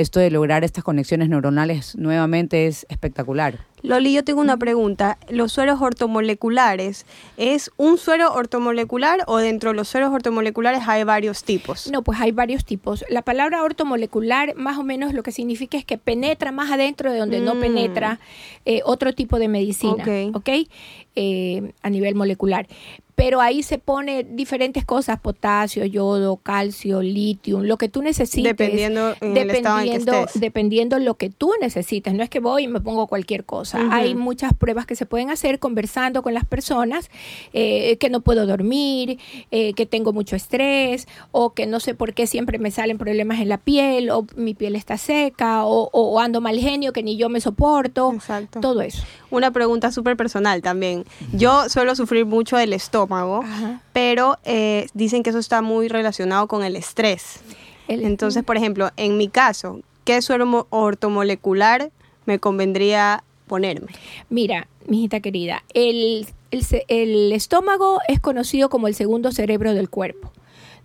esto 0.00 0.18
de 0.20 0.30
lograr 0.30 0.64
estas 0.64 0.82
conexiones 0.84 1.28
neuronales 1.28 1.94
nuevamente 1.96 2.66
es 2.66 2.86
espectacular. 2.88 3.58
Loli, 3.82 4.12
yo 4.12 4.24
tengo 4.24 4.40
una 4.40 4.56
pregunta. 4.58 5.16
¿Los 5.30 5.52
sueros 5.52 5.80
ortomoleculares 5.80 7.06
es 7.38 7.70
un 7.78 7.96
suero 7.98 8.32
ortomolecular 8.34 9.24
o 9.26 9.38
dentro 9.38 9.70
de 9.70 9.76
los 9.76 9.88
sueros 9.88 10.12
ortomoleculares 10.12 10.82
hay 10.86 11.04
varios 11.04 11.44
tipos? 11.44 11.90
No, 11.90 12.02
pues 12.02 12.20
hay 12.20 12.30
varios 12.32 12.64
tipos. 12.64 13.04
La 13.08 13.22
palabra 13.22 13.62
ortomolecular 13.62 14.54
más 14.56 14.78
o 14.78 14.84
menos 14.84 15.14
lo 15.14 15.22
que 15.22 15.32
significa 15.32 15.78
es 15.78 15.84
que 15.84 15.96
penetra 15.98 16.52
más 16.52 16.70
adentro 16.70 17.10
de 17.12 17.18
donde 17.18 17.40
no 17.40 17.54
Mm. 17.54 17.60
penetra 17.60 18.20
eh, 18.66 18.82
otro 18.84 19.14
tipo 19.14 19.38
de 19.38 19.48
medicina, 19.48 19.92
Ok. 19.94 20.36
¿ok? 20.36 20.48
Eh, 21.16 21.72
a 21.82 21.90
nivel 21.90 22.14
molecular. 22.14 22.66
Pero 23.20 23.42
ahí 23.42 23.62
se 23.62 23.76
pone 23.76 24.24
diferentes 24.24 24.86
cosas, 24.86 25.20
potasio, 25.20 25.84
yodo, 25.84 26.38
calcio, 26.38 27.02
litio, 27.02 27.60
lo 27.60 27.76
que 27.76 27.90
tú 27.90 28.00
necesites. 28.00 28.56
Dependiendo 28.56 29.14
en 29.20 29.36
el 29.36 29.50
estado 29.50 29.80
en 29.80 29.84
que 29.84 29.90
dependiendo, 29.90 30.24
estés. 30.24 30.40
dependiendo 30.40 30.98
lo 30.98 31.14
que 31.18 31.28
tú 31.28 31.52
necesites. 31.60 32.14
No 32.14 32.22
es 32.22 32.30
que 32.30 32.40
voy 32.40 32.64
y 32.64 32.68
me 32.68 32.80
pongo 32.80 33.08
cualquier 33.08 33.44
cosa. 33.44 33.86
Hay 33.92 34.14
muchas 34.14 34.54
pruebas 34.54 34.86
que 34.86 34.96
se 34.96 35.04
pueden 35.04 35.28
hacer 35.28 35.58
conversando 35.58 36.22
con 36.22 36.32
las 36.32 36.46
personas, 36.46 37.10
eh, 37.52 37.98
que 37.98 38.08
no 38.08 38.22
puedo 38.22 38.46
dormir, 38.46 39.18
eh, 39.50 39.74
que 39.74 39.84
tengo 39.84 40.14
mucho 40.14 40.34
estrés, 40.34 41.06
o 41.30 41.52
que 41.52 41.66
no 41.66 41.78
sé 41.78 41.94
por 41.94 42.14
qué 42.14 42.26
siempre 42.26 42.58
me 42.58 42.70
salen 42.70 42.96
problemas 42.96 43.40
en 43.40 43.50
la 43.50 43.58
piel, 43.58 44.08
o 44.08 44.24
mi 44.34 44.54
piel 44.54 44.76
está 44.76 44.96
seca, 44.96 45.66
o, 45.66 45.90
o 45.92 46.20
ando 46.20 46.40
mal 46.40 46.58
genio 46.58 46.94
que 46.94 47.02
ni 47.02 47.18
yo 47.18 47.28
me 47.28 47.42
soporto. 47.42 48.14
Exacto. 48.14 48.60
Todo 48.60 48.80
eso. 48.80 49.04
Una 49.30 49.50
pregunta 49.52 49.92
súper 49.92 50.16
personal 50.16 50.60
también. 50.62 51.04
Yo 51.32 51.68
suelo 51.68 51.94
sufrir 51.94 52.26
mucho 52.26 52.56
del 52.56 52.72
estómago, 52.72 53.42
Ajá. 53.44 53.80
pero 53.92 54.38
eh, 54.44 54.86
dicen 54.94 55.22
que 55.22 55.30
eso 55.30 55.38
está 55.38 55.62
muy 55.62 55.88
relacionado 55.88 56.46
con 56.48 56.64
el 56.64 56.76
estrés. 56.76 57.40
El- 57.88 58.04
Entonces, 58.04 58.42
por 58.44 58.56
ejemplo, 58.56 58.90
en 58.96 59.16
mi 59.16 59.28
caso, 59.28 59.80
¿qué 60.04 60.20
suero 60.22 60.46
mo- 60.46 60.66
ortomolecular 60.70 61.90
me 62.26 62.38
convendría 62.38 63.22
ponerme? 63.46 63.88
Mira, 64.28 64.68
mijita 64.86 65.20
querida, 65.20 65.62
el, 65.74 66.26
el 66.50 66.64
el 66.88 67.32
estómago 67.32 68.00
es 68.08 68.20
conocido 68.20 68.68
como 68.68 68.88
el 68.88 68.94
segundo 68.94 69.32
cerebro 69.32 69.74
del 69.74 69.88
cuerpo. 69.90 70.32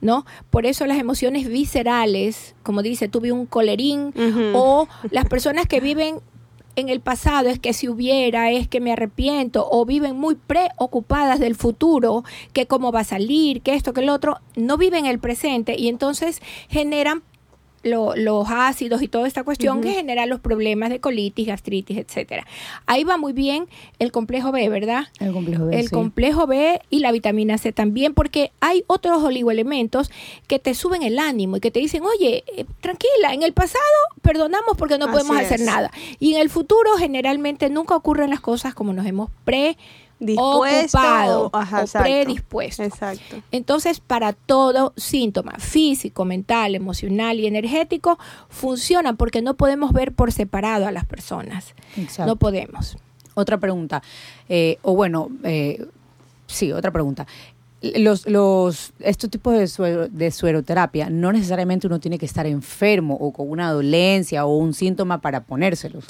¿No? 0.02 0.26
Por 0.52 0.66
eso 0.68 0.86
las 0.86 1.00
emociones 1.00 1.48
viscerales, 1.48 2.54
como 2.64 2.82
dice, 2.84 3.08
tuve 3.08 3.32
un 3.32 3.46
colerín, 3.46 4.14
o 4.54 4.88
las 5.10 5.26
personas 5.26 5.66
que 5.68 5.80
viven 5.80 6.20
en 6.76 6.90
el 6.90 7.00
pasado 7.00 7.50
es 7.50 7.60
que 7.60 7.74
si 7.74 7.88
hubiera, 7.88 8.52
es 8.52 8.68
que 8.68 8.80
me 8.80 8.92
arrepiento, 8.92 9.68
o 9.70 9.86
viven 9.86 10.16
muy 10.16 10.36
preocupadas 10.36 11.40
del 11.40 11.56
futuro, 11.56 12.24
que 12.54 12.68
cómo 12.68 12.92
va 12.92 13.02
a 13.02 13.06
salir, 13.06 13.62
que 13.62 13.74
esto, 13.74 13.94
que 13.94 14.02
el 14.02 14.10
otro, 14.10 14.40
no 14.56 14.78
viven 14.78 15.06
el 15.06 15.20
presente 15.20 15.76
y 15.78 15.88
entonces 15.88 16.42
generan 16.70 17.24
lo- 17.86 18.16
los 18.16 18.48
ácidos 18.50 19.02
y 19.02 19.08
toda 19.08 19.28
esta 19.28 19.44
cuestión 19.44 19.80
que 19.80 19.94
genera 19.94 20.26
los 20.26 20.40
problemas 20.42 20.90
de 20.90 21.00
colitis, 21.00 21.48
gastritis, 21.48 21.98
etcétera. 21.98 22.46
Ahí 22.88 23.04
va 23.06 23.16
muy 23.18 23.32
bien 23.32 23.68
el 24.00 24.12
complejo 24.12 24.52
B, 24.52 24.68
¿verdad? 24.68 25.06
El 25.20 25.32
complejo 25.32 25.68
B, 25.68 25.80
el 25.80 25.84
sí. 25.88 25.90
complejo 25.94 26.48
B 26.48 26.82
y 26.90 27.00
la 27.00 27.12
vitamina 27.12 27.58
C 27.58 27.72
también, 27.72 28.14
porque 28.14 28.52
hay 28.60 28.84
otros 28.88 29.24
oligoelementos 29.24 30.12
que 30.48 30.60
te 30.60 30.74
suben 30.74 31.04
el 31.04 31.20
ánimo 31.20 31.58
y 31.58 31.60
que 31.62 31.72
te 31.72 31.80
dicen, 31.80 32.04
oye, 32.04 32.44
eh, 32.58 32.66
tranquila, 32.82 33.34
en 33.34 33.44
el 33.44 33.54
pasado 33.54 33.80
perdonamos 34.22 34.76
porque 34.78 34.98
no 34.98 35.06
Así 35.06 35.14
podemos 35.14 35.38
hacer 35.38 35.62
es. 35.62 35.66
nada. 35.66 35.92
Y 36.20 36.34
en 36.34 36.42
el 36.42 36.50
futuro 36.50 36.90
generalmente 36.98 37.70
nunca 37.70 37.96
ocurren 37.96 38.32
las 38.32 38.42
cosas 38.42 38.74
como 38.74 38.92
nos 38.94 39.06
hemos 39.06 39.30
Dispuesto 40.20 40.98
ocupado 40.98 41.46
o- 41.54 41.58
ajá, 41.58 41.80
o 41.80 41.82
exacto. 41.82 42.04
predispuesto. 42.06 42.84
Exacto. 42.84 43.42
Entonces, 43.52 44.00
para 44.00 44.34
todo 44.34 44.94
síntoma 44.96 45.54
físico, 45.60 46.24
mental, 46.26 46.74
emocional 46.76 47.40
y 47.40 47.48
energético, 47.48 48.18
funcionan 48.50 49.18
porque 49.18 49.42
no 49.42 49.56
podemos 49.56 49.92
ver 49.92 50.14
por 50.14 50.32
separado 50.32 50.88
a 50.88 50.92
las 50.92 51.06
personas. 51.06 51.74
Exacto. 51.98 52.26
No 52.28 52.36
podemos. 52.38 52.98
Otra 53.34 53.58
pregunta, 53.58 54.02
eh, 54.48 54.78
o 54.82 54.96
bueno, 54.96 55.28
eh, 55.44 55.86
sí, 56.48 56.72
otra 56.72 56.92
pregunta. 56.92 57.28
Los, 57.98 58.28
los, 58.28 58.94
estos 59.00 59.30
tipos 59.30 59.54
de, 59.58 59.68
suero- 59.68 60.08
de 60.08 60.32
sueroterapia, 60.32 61.10
no 61.10 61.32
necesariamente 61.32 61.88
uno 61.88 62.00
tiene 62.00 62.18
que 62.18 62.26
estar 62.26 62.46
enfermo 62.46 63.16
o 63.20 63.32
con 63.32 63.50
una 63.50 63.72
dolencia 63.72 64.46
o 64.46 64.58
un 64.58 64.74
síntoma 64.74 65.22
para 65.22 65.44
ponérselos. 65.44 66.06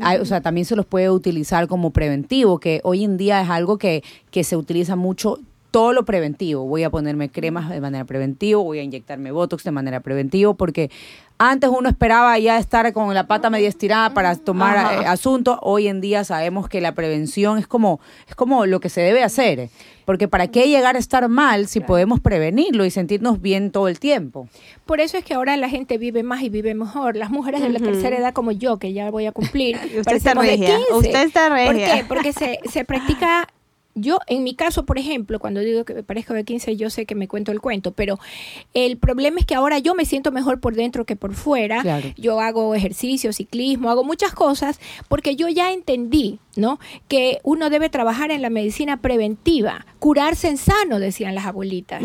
Hay- 0.00 0.18
o 0.18 0.24
sea, 0.24 0.40
también 0.40 0.64
se 0.64 0.76
los 0.76 0.86
puede 0.86 1.10
utilizar 1.10 1.66
como 1.68 1.90
preventivo, 1.90 2.58
que 2.58 2.80
hoy 2.84 3.04
en 3.04 3.16
día 3.16 3.40
es 3.42 3.50
algo 3.50 3.78
que, 3.78 4.02
que 4.30 4.44
se 4.44 4.56
utiliza 4.56 4.96
mucho 4.96 5.38
todo 5.74 5.92
lo 5.92 6.04
preventivo. 6.04 6.64
Voy 6.68 6.84
a 6.84 6.90
ponerme 6.90 7.30
cremas 7.30 7.68
de 7.68 7.80
manera 7.80 8.04
preventiva, 8.04 8.62
voy 8.62 8.78
a 8.78 8.84
inyectarme 8.84 9.32
Botox 9.32 9.64
de 9.64 9.72
manera 9.72 9.98
preventiva, 9.98 10.54
porque 10.54 10.88
antes 11.36 11.68
uno 11.68 11.88
esperaba 11.88 12.38
ya 12.38 12.58
estar 12.58 12.92
con 12.92 13.12
la 13.12 13.26
pata 13.26 13.50
media 13.50 13.70
estirada 13.70 14.14
para 14.14 14.36
tomar 14.36 14.76
Ajá. 14.76 15.02
eh, 15.02 15.06
asunto. 15.06 15.58
Hoy 15.62 15.88
en 15.88 16.00
día 16.00 16.22
sabemos 16.22 16.68
que 16.68 16.80
la 16.80 16.94
prevención 16.94 17.58
es 17.58 17.66
como, 17.66 17.98
es 18.28 18.36
como 18.36 18.66
lo 18.66 18.78
que 18.78 18.88
se 18.88 19.00
debe 19.00 19.24
hacer. 19.24 19.68
Porque 20.04 20.28
¿para 20.28 20.46
qué 20.46 20.68
llegar 20.68 20.94
a 20.94 21.00
estar 21.00 21.28
mal 21.28 21.66
si 21.66 21.80
podemos 21.80 22.20
prevenirlo 22.20 22.84
y 22.84 22.92
sentirnos 22.92 23.42
bien 23.42 23.72
todo 23.72 23.88
el 23.88 23.98
tiempo? 23.98 24.46
Por 24.86 25.00
eso 25.00 25.16
es 25.16 25.24
que 25.24 25.34
ahora 25.34 25.56
la 25.56 25.68
gente 25.68 25.98
vive 25.98 26.22
más 26.22 26.42
y 26.42 26.50
vive 26.50 26.72
mejor. 26.74 27.16
Las 27.16 27.30
mujeres 27.30 27.62
de 27.62 27.70
la 27.70 27.80
tercera 27.80 28.16
edad 28.16 28.32
como 28.32 28.52
yo, 28.52 28.78
que 28.78 28.92
ya 28.92 29.10
voy 29.10 29.26
a 29.26 29.32
cumplir, 29.32 29.76
usted 29.98 30.14
está 30.14 30.34
de 30.34 30.40
regia. 30.40 30.76
15. 30.76 30.94
Usted 30.94 31.26
está 31.26 31.48
¿Por 31.48 31.56
regia. 31.56 31.96
qué? 31.96 32.04
Porque 32.04 32.32
se, 32.32 32.60
se 32.70 32.84
practica... 32.84 33.48
Yo, 33.94 34.18
en 34.26 34.42
mi 34.42 34.54
caso, 34.54 34.84
por 34.84 34.98
ejemplo, 34.98 35.38
cuando 35.38 35.60
digo 35.60 35.84
que 35.84 35.94
me 35.94 36.02
parezco 36.02 36.34
de 36.34 36.44
15, 36.44 36.76
yo 36.76 36.90
sé 36.90 37.06
que 37.06 37.14
me 37.14 37.28
cuento 37.28 37.52
el 37.52 37.60
cuento, 37.60 37.92
pero 37.92 38.18
el 38.72 38.96
problema 38.96 39.38
es 39.38 39.46
que 39.46 39.54
ahora 39.54 39.78
yo 39.78 39.94
me 39.94 40.04
siento 40.04 40.32
mejor 40.32 40.60
por 40.60 40.74
dentro 40.74 41.04
que 41.04 41.14
por 41.14 41.34
fuera. 41.34 41.82
Claro. 41.82 42.08
Yo 42.16 42.40
hago 42.40 42.74
ejercicio, 42.74 43.32
ciclismo, 43.32 43.90
hago 43.90 44.02
muchas 44.02 44.32
cosas, 44.32 44.80
porque 45.08 45.36
yo 45.36 45.48
ya 45.48 45.72
entendí, 45.72 46.40
¿no? 46.56 46.78
Que 47.06 47.38
uno 47.44 47.70
debe 47.70 47.88
trabajar 47.88 48.30
en 48.30 48.42
la 48.42 48.50
medicina 48.50 49.00
preventiva, 49.00 49.86
curarse 49.98 50.48
en 50.48 50.56
sano, 50.56 50.98
decían 50.98 51.34
las 51.34 51.46
abuelitas. 51.46 52.02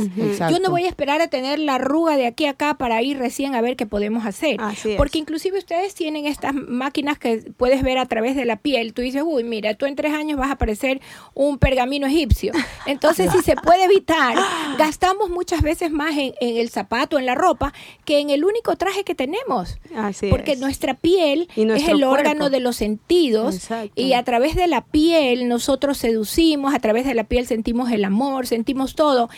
Yo 0.52 0.60
no 0.60 0.70
voy 0.70 0.84
a 0.84 0.90
esperar 0.90 1.22
a 1.22 1.28
tener 1.28 1.60
la 1.60 1.76
arruga 1.76 2.16
de 2.16 2.28
aquí 2.28 2.46
a 2.46 2.50
acá 2.50 2.74
para 2.76 3.02
ir 3.02 3.18
recién 3.18 3.56
a 3.56 3.62
ver 3.62 3.76
qué 3.76 3.86
podemos 3.86 4.26
hacer. 4.26 4.58
Así 4.60 4.92
es. 4.92 4.98
Porque 4.98 5.18
inclusive 5.18 5.58
ustedes 5.58 5.96
tienen 5.96 6.26
estas 6.26 6.54
máquinas 6.54 7.18
que 7.18 7.52
puedes 7.56 7.82
ver 7.84 7.98
a 7.98 8.06
través 8.06 8.36
de 8.36 8.46
la 8.46 8.58
piel. 8.58 8.94
Tú 8.94 9.02
dices, 9.02 9.24
uy, 9.26 9.44
mira, 9.44 9.74
tú 9.76 9.86
en 9.86 9.96
tres 9.96 10.14
años 10.14 10.38
vas 10.38 10.52
a 10.52 10.58
parecer 10.58 11.02
un 11.34 11.58
pergamino 11.80 12.08
egipcio. 12.08 12.52
Entonces, 12.86 13.32
si 13.32 13.42
se 13.42 13.56
puede 13.56 13.86
evitar, 13.86 14.36
gastamos 14.78 15.30
muchas 15.30 15.62
veces 15.62 15.92
más 15.92 16.12
en, 16.18 16.34
en 16.42 16.58
el 16.58 16.70
zapato, 16.70 17.18
en 17.18 17.26
la 17.26 17.36
ropa, 17.36 17.74
que 18.04 18.20
en 18.20 18.30
el 18.30 18.44
único 18.44 18.76
traje 18.76 19.04
que 19.04 19.16
tenemos. 19.16 19.78
Así 19.96 20.28
Porque 20.30 20.54
es. 20.54 20.60
nuestra 20.60 20.96
piel 20.96 21.48
Y 21.56 21.70
es 21.72 21.88
el 21.88 22.04
órgano 22.04 22.50
de 22.50 22.60
los 22.60 22.76
sentidos 22.76 23.56
Exacto. 23.56 24.02
y 24.02 24.14
a 24.14 24.24
través 24.24 24.56
de 24.56 24.68
la 24.68 24.82
piel 24.82 25.48
nosotros 25.48 25.98
seducimos, 25.98 26.74
a 26.74 26.80
través 26.80 27.06
de 27.06 27.14
la 27.14 27.24
piel 27.24 27.48
sentimos 27.48 27.92
el 27.92 28.04
amor, 28.04 28.46
sentimos 28.46 28.96
todo 28.96 29.30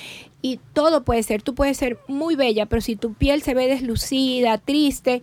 y 0.41 0.59
todo 0.73 1.03
puede 1.03 1.21
ser, 1.21 1.43
tú 1.43 1.53
puedes 1.53 1.77
ser 1.77 1.99
muy 2.07 2.35
bella, 2.35 2.65
pero 2.65 2.81
si 2.81 2.95
tu 2.95 3.13
piel 3.13 3.43
se 3.43 3.53
ve 3.53 3.67
deslucida, 3.67 4.57
triste, 4.57 5.21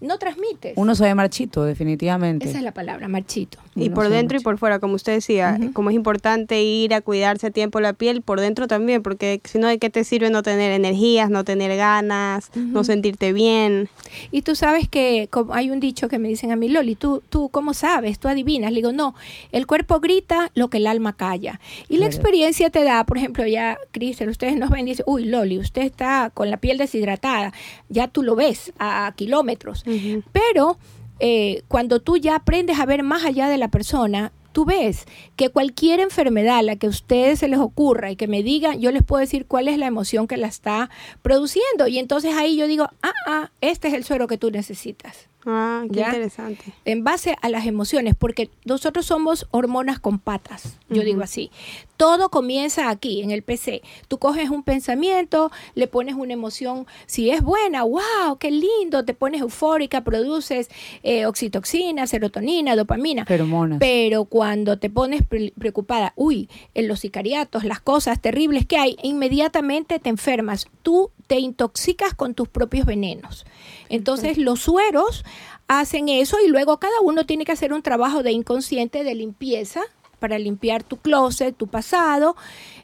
no 0.00 0.18
transmites. 0.18 0.74
Uno 0.76 0.94
se 0.94 1.04
ve 1.04 1.14
marchito, 1.14 1.64
definitivamente. 1.64 2.48
Esa 2.48 2.58
es 2.58 2.64
la 2.64 2.72
palabra, 2.72 3.08
marchito. 3.08 3.58
Y 3.74 3.86
Uno 3.86 3.94
por 3.94 4.08
dentro 4.08 4.38
y 4.38 4.42
por 4.42 4.58
fuera, 4.58 4.78
como 4.78 4.94
usted 4.94 5.14
decía, 5.14 5.58
como 5.72 5.90
es 5.90 5.96
importante 5.96 6.62
ir 6.62 6.94
a 6.94 7.00
cuidarse 7.00 7.48
a 7.48 7.50
tiempo 7.50 7.80
la 7.80 7.92
piel, 7.92 8.22
por 8.22 8.40
dentro 8.40 8.68
también, 8.68 9.02
porque 9.02 9.40
si 9.44 9.58
no, 9.58 9.68
¿de 9.68 9.78
qué 9.78 9.90
te 9.90 10.04
sirve 10.04 10.30
no 10.30 10.42
tener 10.42 10.72
energías, 10.72 11.30
no 11.30 11.44
tener 11.44 11.76
ganas, 11.76 12.50
no 12.54 12.84
sentirte 12.84 13.32
bien? 13.32 13.88
Y 14.30 14.42
tú 14.42 14.54
sabes 14.54 14.88
que 14.88 15.28
como 15.30 15.54
hay 15.54 15.70
un 15.70 15.80
dicho 15.80 16.08
que 16.08 16.18
me 16.18 16.28
dicen 16.28 16.52
a 16.52 16.56
mí, 16.56 16.68
Loli, 16.68 16.94
¿tú, 16.94 17.22
tú 17.28 17.48
cómo 17.48 17.74
sabes? 17.74 18.18
¿Tú 18.18 18.28
adivinas? 18.28 18.72
Le 18.72 18.76
digo, 18.76 18.92
no, 18.92 19.14
el 19.52 19.66
cuerpo 19.66 20.00
grita 20.00 20.50
lo 20.54 20.68
que 20.68 20.78
el 20.78 20.86
alma 20.86 21.12
calla. 21.12 21.60
Y 21.88 21.98
la 21.98 22.06
experiencia 22.06 22.70
te 22.70 22.84
da, 22.84 23.04
por 23.04 23.18
ejemplo, 23.18 23.46
ya, 23.46 23.78
Cristian, 23.90 24.28
ustedes 24.28 24.56
nos 24.56 24.70
ven 24.70 24.86
y 24.86 24.90
dicen, 24.92 25.04
uy, 25.08 25.24
Loli, 25.24 25.58
usted 25.58 25.82
está 25.82 26.30
con 26.32 26.50
la 26.50 26.56
piel 26.56 26.78
deshidratada, 26.78 27.52
ya 27.88 28.08
tú 28.08 28.22
lo 28.22 28.36
ves 28.36 28.72
a, 28.78 29.12
kilómetros. 29.16 29.84
Pero 30.32 30.78
eh, 31.20 31.62
cuando 31.68 32.00
tú 32.00 32.16
ya 32.16 32.36
aprendes 32.36 32.78
a 32.78 32.86
ver 32.86 33.02
más 33.02 33.24
allá 33.24 33.48
de 33.48 33.58
la 33.58 33.68
persona, 33.68 34.32
tú 34.52 34.64
ves 34.64 35.06
que 35.36 35.50
cualquier 35.50 36.00
enfermedad 36.00 36.62
la 36.64 36.76
que 36.76 36.86
a 36.86 36.90
ustedes 36.90 37.38
se 37.40 37.48
les 37.48 37.58
ocurra 37.58 38.10
y 38.10 38.16
que 38.16 38.28
me 38.28 38.42
digan, 38.42 38.80
yo 38.80 38.90
les 38.90 39.02
puedo 39.02 39.20
decir 39.20 39.46
cuál 39.46 39.68
es 39.68 39.78
la 39.78 39.86
emoción 39.86 40.26
que 40.26 40.36
la 40.36 40.48
está 40.48 40.90
produciendo. 41.22 41.86
Y 41.86 41.98
entonces 41.98 42.34
ahí 42.34 42.56
yo 42.56 42.66
digo, 42.66 42.88
ah, 43.02 43.12
ah, 43.26 43.50
este 43.60 43.88
es 43.88 43.94
el 43.94 44.04
suero 44.04 44.26
que 44.26 44.38
tú 44.38 44.50
necesitas. 44.50 45.28
Ah, 45.50 45.82
qué 45.90 46.00
¿Ya? 46.00 46.06
interesante. 46.08 46.62
En 46.84 47.04
base 47.04 47.34
a 47.40 47.48
las 47.48 47.64
emociones, 47.64 48.14
porque 48.14 48.50
nosotros 48.66 49.06
somos 49.06 49.46
hormonas 49.50 49.98
con 49.98 50.18
patas, 50.18 50.76
yo 50.90 51.02
digo 51.02 51.22
así. 51.22 51.50
Todo 51.96 52.28
comienza 52.28 52.90
aquí, 52.90 53.22
en 53.22 53.30
el 53.30 53.42
PC. 53.42 53.82
Tú 54.08 54.18
coges 54.18 54.50
un 54.50 54.62
pensamiento, 54.62 55.50
le 55.74 55.86
pones 55.88 56.14
una 56.16 56.34
emoción, 56.34 56.86
si 57.06 57.30
es 57.30 57.40
buena, 57.42 57.82
wow, 57.82 58.36
qué 58.38 58.50
lindo, 58.50 59.04
te 59.06 59.14
pones 59.14 59.40
eufórica, 59.40 60.04
produces 60.04 60.68
eh, 61.02 61.24
oxitoxina, 61.26 62.06
serotonina, 62.06 62.76
dopamina. 62.76 63.24
Feromonas. 63.24 63.78
Pero 63.80 64.26
cuando 64.26 64.78
te 64.78 64.90
pones 64.90 65.22
pre- 65.26 65.52
preocupada, 65.58 66.12
uy, 66.14 66.48
en 66.74 66.88
los 66.88 67.00
sicariatos, 67.00 67.64
las 67.64 67.80
cosas 67.80 68.20
terribles 68.20 68.66
que 68.66 68.76
hay, 68.76 68.96
inmediatamente 69.02 69.98
te 69.98 70.10
enfermas. 70.10 70.68
Tú 70.82 71.10
te 71.26 71.38
intoxicas 71.38 72.14
con 72.14 72.34
tus 72.34 72.48
propios 72.48 72.86
venenos. 72.86 73.44
Entonces 73.90 74.38
los 74.38 74.60
sueros 74.60 75.24
hacen 75.68 76.08
eso 76.08 76.36
y 76.44 76.48
luego 76.48 76.78
cada 76.78 77.00
uno 77.02 77.24
tiene 77.26 77.44
que 77.44 77.52
hacer 77.52 77.72
un 77.72 77.82
trabajo 77.82 78.22
de 78.22 78.32
inconsciente, 78.32 79.04
de 79.04 79.14
limpieza 79.14 79.82
para 80.18 80.38
limpiar 80.38 80.82
tu 80.82 80.96
closet, 80.96 81.54
tu 81.56 81.68
pasado, 81.68 82.34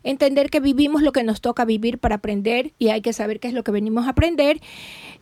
entender 0.05 0.51
que 0.51 0.61
vivimos 0.61 1.03
lo 1.03 1.11
que 1.11 1.25
nos 1.25 1.41
toca 1.41 1.65
vivir 1.65 1.99
para 1.99 2.17
aprender 2.17 2.73
y 2.79 2.91
hay 2.91 3.01
que 3.01 3.13
saber 3.13 3.41
qué 3.41 3.49
es 3.49 3.55
lo 3.55 3.65
que 3.65 3.73
venimos 3.73 4.07
a 4.07 4.11
aprender 4.11 4.61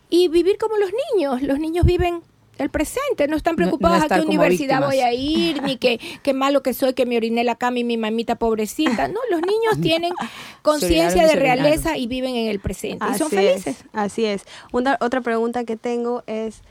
y 0.09 0.27
vivir 0.27 0.57
como 0.59 0.77
los 0.77 0.91
niños. 1.15 1.41
Los 1.41 1.57
niños 1.57 1.85
viven 1.85 2.21
el 2.59 2.69
presente, 2.69 3.27
no 3.27 3.35
están 3.35 3.55
No- 3.55 3.61
no 3.65 3.65
preocupados 3.79 4.03
a 4.03 4.15
qué 4.15 4.21
universidad 4.21 4.81
víctimas. 4.81 4.89
voy 4.89 4.99
a 4.99 5.11
ir, 5.13 5.63
ni 5.63 5.77
que 5.77 5.99
qué 6.21 6.33
malo 6.35 6.61
que 6.61 6.73
soy, 6.75 6.93
que 6.93 7.07
me 7.07 7.17
oriné 7.17 7.43
la 7.43 7.55
cama 7.55 7.79
y 7.79 7.83
mi 7.83 7.97
mamita 7.97 8.35
pobrecita. 8.35 9.07
No, 9.07 9.19
los 9.31 9.41
niños 9.41 9.81
tienen 9.81 10.13
conciencia 10.61 11.25
de 11.25 11.35
realeza 11.35 11.97
y 11.97 12.05
viven 12.07 12.35
en 12.35 12.47
el 12.47 12.59
presente 12.59 13.05
y 13.11 13.17
son 13.17 13.29
felices. 13.31 13.79
Es, 13.79 13.85
así 13.93 14.25
es. 14.25 14.43
Una, 14.71 14.97
otra 15.01 15.21
pregunta 15.21 15.63
que 15.63 15.77
tengo 15.77 16.23
es, 16.27 16.61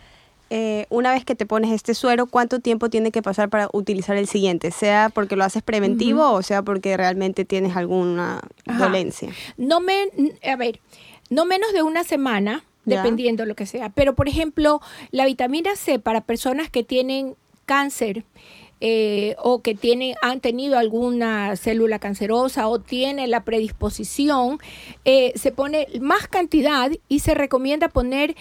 eh, 0.54 0.85
una 0.90 1.12
vez 1.12 1.25
que 1.25 1.35
te 1.35 1.47
pones 1.47 1.71
este 1.71 1.94
suero, 1.94 2.26
¿cuánto 2.26 2.61
tiempo 2.61 2.90
tiene 2.90 3.11
que 3.11 3.23
pasar 3.23 3.49
para 3.49 3.71
utilizar 3.73 4.18
el 4.18 4.26
siguiente? 4.26 4.71
Sea 4.71 5.09
porque 5.09 5.35
lo 5.35 5.44
haces 5.44 5.62
preventivo 5.62 6.30
o 6.30 6.42
sea 6.42 6.61
porque 6.61 6.94
realmente 6.99 7.47
tienes 7.47 7.75
alguna 7.75 8.42
Ajá. 8.66 8.85
dolencia. 8.85 9.30
No 9.56 9.80
me, 9.80 10.09
a 10.47 10.56
ver, 10.56 10.78
no 11.30 11.47
menos 11.47 11.73
de 11.73 11.82
una 11.82 12.04
semana, 12.04 12.64
Ya. 12.85 12.97
dependiendo 12.99 13.47
lo 13.47 13.54
que 13.54 13.64
sea. 13.64 13.88
Pero, 13.88 14.14
por 14.14 14.28
ejemplo, 14.28 14.82
la 15.11 15.25
vitamina 15.25 15.75
C 15.75 15.99
para 15.99 16.21
personas 16.21 16.68
que 16.68 16.82
tienen 16.85 17.35
cáncer 17.64 18.25
eh, 18.85 19.37
o 19.38 19.62
que 19.62 19.76
tienen, 19.76 20.16
han 20.23 20.40
tenido 20.40 20.76
alguna 20.76 21.54
célula 21.56 22.00
cancerosa 22.00 22.66
o 22.66 22.80
tiene 22.80 23.28
la 23.28 23.44
predisposición, 23.44 24.59
eh, 25.04 25.32
se 25.37 25.52
pone 25.52 25.87
más 26.00 26.26
cantidad 26.26 26.90
y 27.09 27.21
se 27.21 27.35
recomienda 27.35 27.88
poner 27.88 28.35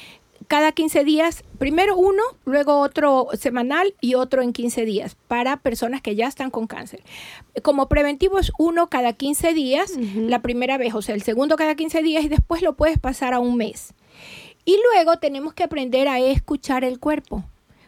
cada 0.52 0.74
15 0.74 1.06
días, 1.06 1.46
primero 1.60 1.96
uno, 1.96 2.22
luego 2.44 2.82
otro 2.82 3.30
semanal 3.40 3.96
y 4.02 4.16
otro 4.16 4.42
en 4.42 4.52
15 4.52 4.84
días 4.84 5.16
para 5.30 5.56
personas 5.56 6.02
que 6.02 6.18
ya 6.18 6.28
están 6.28 6.52
con 6.52 6.68
cáncer. 6.68 7.04
Como 7.64 7.88
preventivo 7.88 8.38
es 8.38 8.52
uno 8.60 8.90
cada 8.90 9.14
15 9.14 9.54
días, 9.54 9.94
la 9.96 10.42
primera 10.42 10.78
vez, 10.78 10.94
o 10.94 11.02
sea, 11.02 11.16
el 11.16 11.22
segundo 11.22 11.56
cada 11.56 11.76
15 11.76 12.02
días 12.02 12.26
y 12.26 12.28
después 12.28 12.62
lo 12.64 12.76
puedes 12.76 13.00
pasar 13.00 13.34
a 13.34 13.40
un 13.40 13.56
mes. 13.56 13.94
Y 14.66 14.78
luego 14.92 15.20
tenemos 15.20 15.54
que 15.54 15.64
aprender 15.64 16.10
a 16.10 16.20
escuchar 16.20 16.84
el 16.84 17.00
cuerpo. 17.00 17.46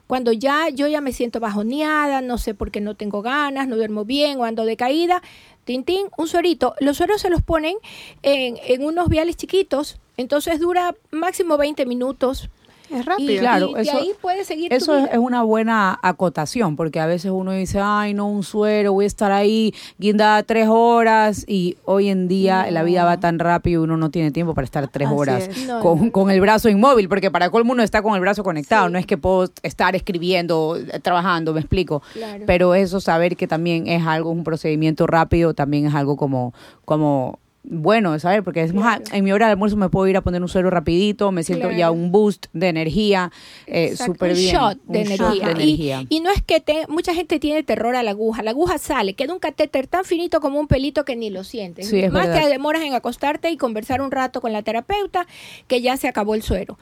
Cuando 0.07 0.31
ya 0.31 0.69
yo 0.69 0.87
ya 0.87 1.01
me 1.01 1.13
siento 1.13 1.39
bajoneada, 1.39 2.21
no 2.21 2.37
sé 2.37 2.53
por 2.53 2.71
qué 2.71 2.81
no 2.81 2.95
tengo 2.95 3.21
ganas, 3.21 3.67
no 3.67 3.75
duermo 3.75 4.05
bien 4.05 4.39
o 4.39 4.43
ando 4.43 4.65
decaída, 4.65 5.21
tintín, 5.63 6.07
un 6.17 6.27
suerito. 6.27 6.75
Los 6.79 6.97
sueros 6.97 7.21
se 7.21 7.29
los 7.29 7.41
ponen 7.41 7.77
en, 8.21 8.57
en 8.65 8.83
unos 8.85 9.09
viales 9.09 9.37
chiquitos, 9.37 9.99
entonces 10.17 10.59
dura 10.59 10.95
máximo 11.11 11.57
20 11.57 11.85
minutos. 11.85 12.49
Es 12.93 13.05
rápido. 13.05 13.31
Y, 13.33 13.37
Claro, 13.39 13.69
y 13.69 13.73
de 13.75 13.81
eso- 13.81 13.97
ahí 13.97 14.11
puedes 14.21 14.47
seguir 14.47 14.71
Eso 14.73 14.95
es, 14.95 15.03
vida. 15.03 15.11
es 15.13 15.17
una 15.19 15.43
buena 15.43 15.99
acotación, 16.01 16.75
porque 16.75 16.99
a 16.99 17.05
veces 17.05 17.31
uno 17.31 17.51
dice, 17.51 17.79
ay, 17.81 18.13
no, 18.13 18.27
un 18.27 18.43
suero, 18.43 18.93
voy 18.93 19.05
a 19.05 19.07
estar 19.07 19.31
ahí 19.31 19.73
guindada 19.97 20.43
tres 20.43 20.67
horas, 20.69 21.43
y 21.47 21.77
hoy 21.85 22.09
en 22.09 22.27
día 22.27 22.69
la 22.71 22.83
vida 22.83 23.03
va 23.03 23.19
tan 23.19 23.39
rápido 23.39 23.81
y 23.81 23.83
uno 23.85 23.97
no 23.97 24.09
tiene 24.11 24.31
tiempo 24.31 24.53
para 24.53 24.65
estar 24.65 24.87
tres 24.87 25.07
Así 25.07 25.15
horas 25.17 25.47
es. 25.49 25.67
No, 25.67 25.79
con, 25.79 26.05
no, 26.05 26.11
con 26.11 26.31
el 26.31 26.39
brazo 26.41 26.69
inmóvil, 26.69 27.09
porque 27.09 27.31
para 27.31 27.49
colmo 27.49 27.73
uno 27.73 27.83
está 27.83 28.01
con 28.01 28.13
el 28.15 28.21
brazo 28.21 28.43
conectado, 28.43 28.87
Sí. 28.87 28.93
no 28.93 28.99
es 28.99 29.05
que 29.05 29.17
puedo 29.17 29.49
estar 29.63 29.95
escribiendo, 29.95 30.77
eh, 30.77 30.99
trabajando, 30.99 31.53
me 31.53 31.59
explico. 31.59 32.01
Claro. 32.13 32.43
Pero 32.45 32.75
eso, 32.75 32.99
saber 32.99 33.35
que 33.35 33.47
también 33.47 33.87
es 33.87 34.05
algo, 34.05 34.29
un 34.31 34.43
procedimiento 34.43 35.07
rápido, 35.07 35.53
también 35.53 35.85
es 35.87 35.95
algo 35.95 36.15
como, 36.17 36.53
como 36.85 37.39
bueno 37.63 38.11
de 38.11 38.19
saber, 38.19 38.43
porque 38.43 38.61
decimos, 38.61 38.83
ah, 38.85 38.99
en 39.13 39.23
mi 39.23 39.31
hora 39.31 39.45
de 39.47 39.53
almuerzo 39.53 39.77
me 39.77 39.87
puedo 39.89 40.07
ir 40.07 40.17
a 40.17 40.21
poner 40.21 40.41
un 40.41 40.49
suero 40.49 40.69
rapidito, 40.69 41.31
me 41.31 41.43
siento 41.43 41.67
Claro. 41.67 41.77
ya 41.79 41.91
un 41.91 42.11
boost 42.11 42.47
de 42.53 42.67
energía, 42.67 43.31
eh, 43.67 43.95
súper 43.95 44.33
bien. 44.35 44.53
shot 44.55 44.77
de 44.85 44.99
Un 44.99 45.05
energía. 45.05 45.17
shot 45.17 45.31
de 45.57 45.63
Y- 45.63 45.63
energía. 45.67 46.05
Y, 46.09 46.19
no 46.19 46.29
es 46.29 46.41
que 46.43 46.59
te, 46.59 46.85
mucha 46.89 47.13
gente 47.13 47.39
tiene 47.39 47.63
terror 47.63 47.95
a 47.95 48.03
la 48.03 48.11
aguja. 48.11 48.43
La 48.43 48.51
aguja 48.51 48.77
sale, 48.77 49.13
queda 49.13 49.33
un 49.33 49.39
catéter 49.39 49.87
tan 49.87 50.03
finito 50.03 50.41
como 50.41 50.59
un 50.59 50.67
pelito 50.67 51.05
que 51.05 51.15
ni 51.15 51.29
lo 51.29 51.43
sientes. 51.43 51.87
Sí, 51.87 51.99
es 51.99 52.11
Más 52.11 52.27
verdad. 52.27 52.43
te 52.43 52.49
demoras 52.49 52.83
en 52.83 52.93
acostarte 52.93 53.49
y 53.49 53.57
conversar 53.57 54.01
un 54.01 54.11
rato 54.11 54.41
con 54.41 54.51
la 54.51 54.61
terapeuta 54.61 55.25
que 55.67 55.81
ya 55.81 55.95
se 55.97 56.07
acabó 56.09 56.35
el 56.35 56.41
suero. 56.43 56.77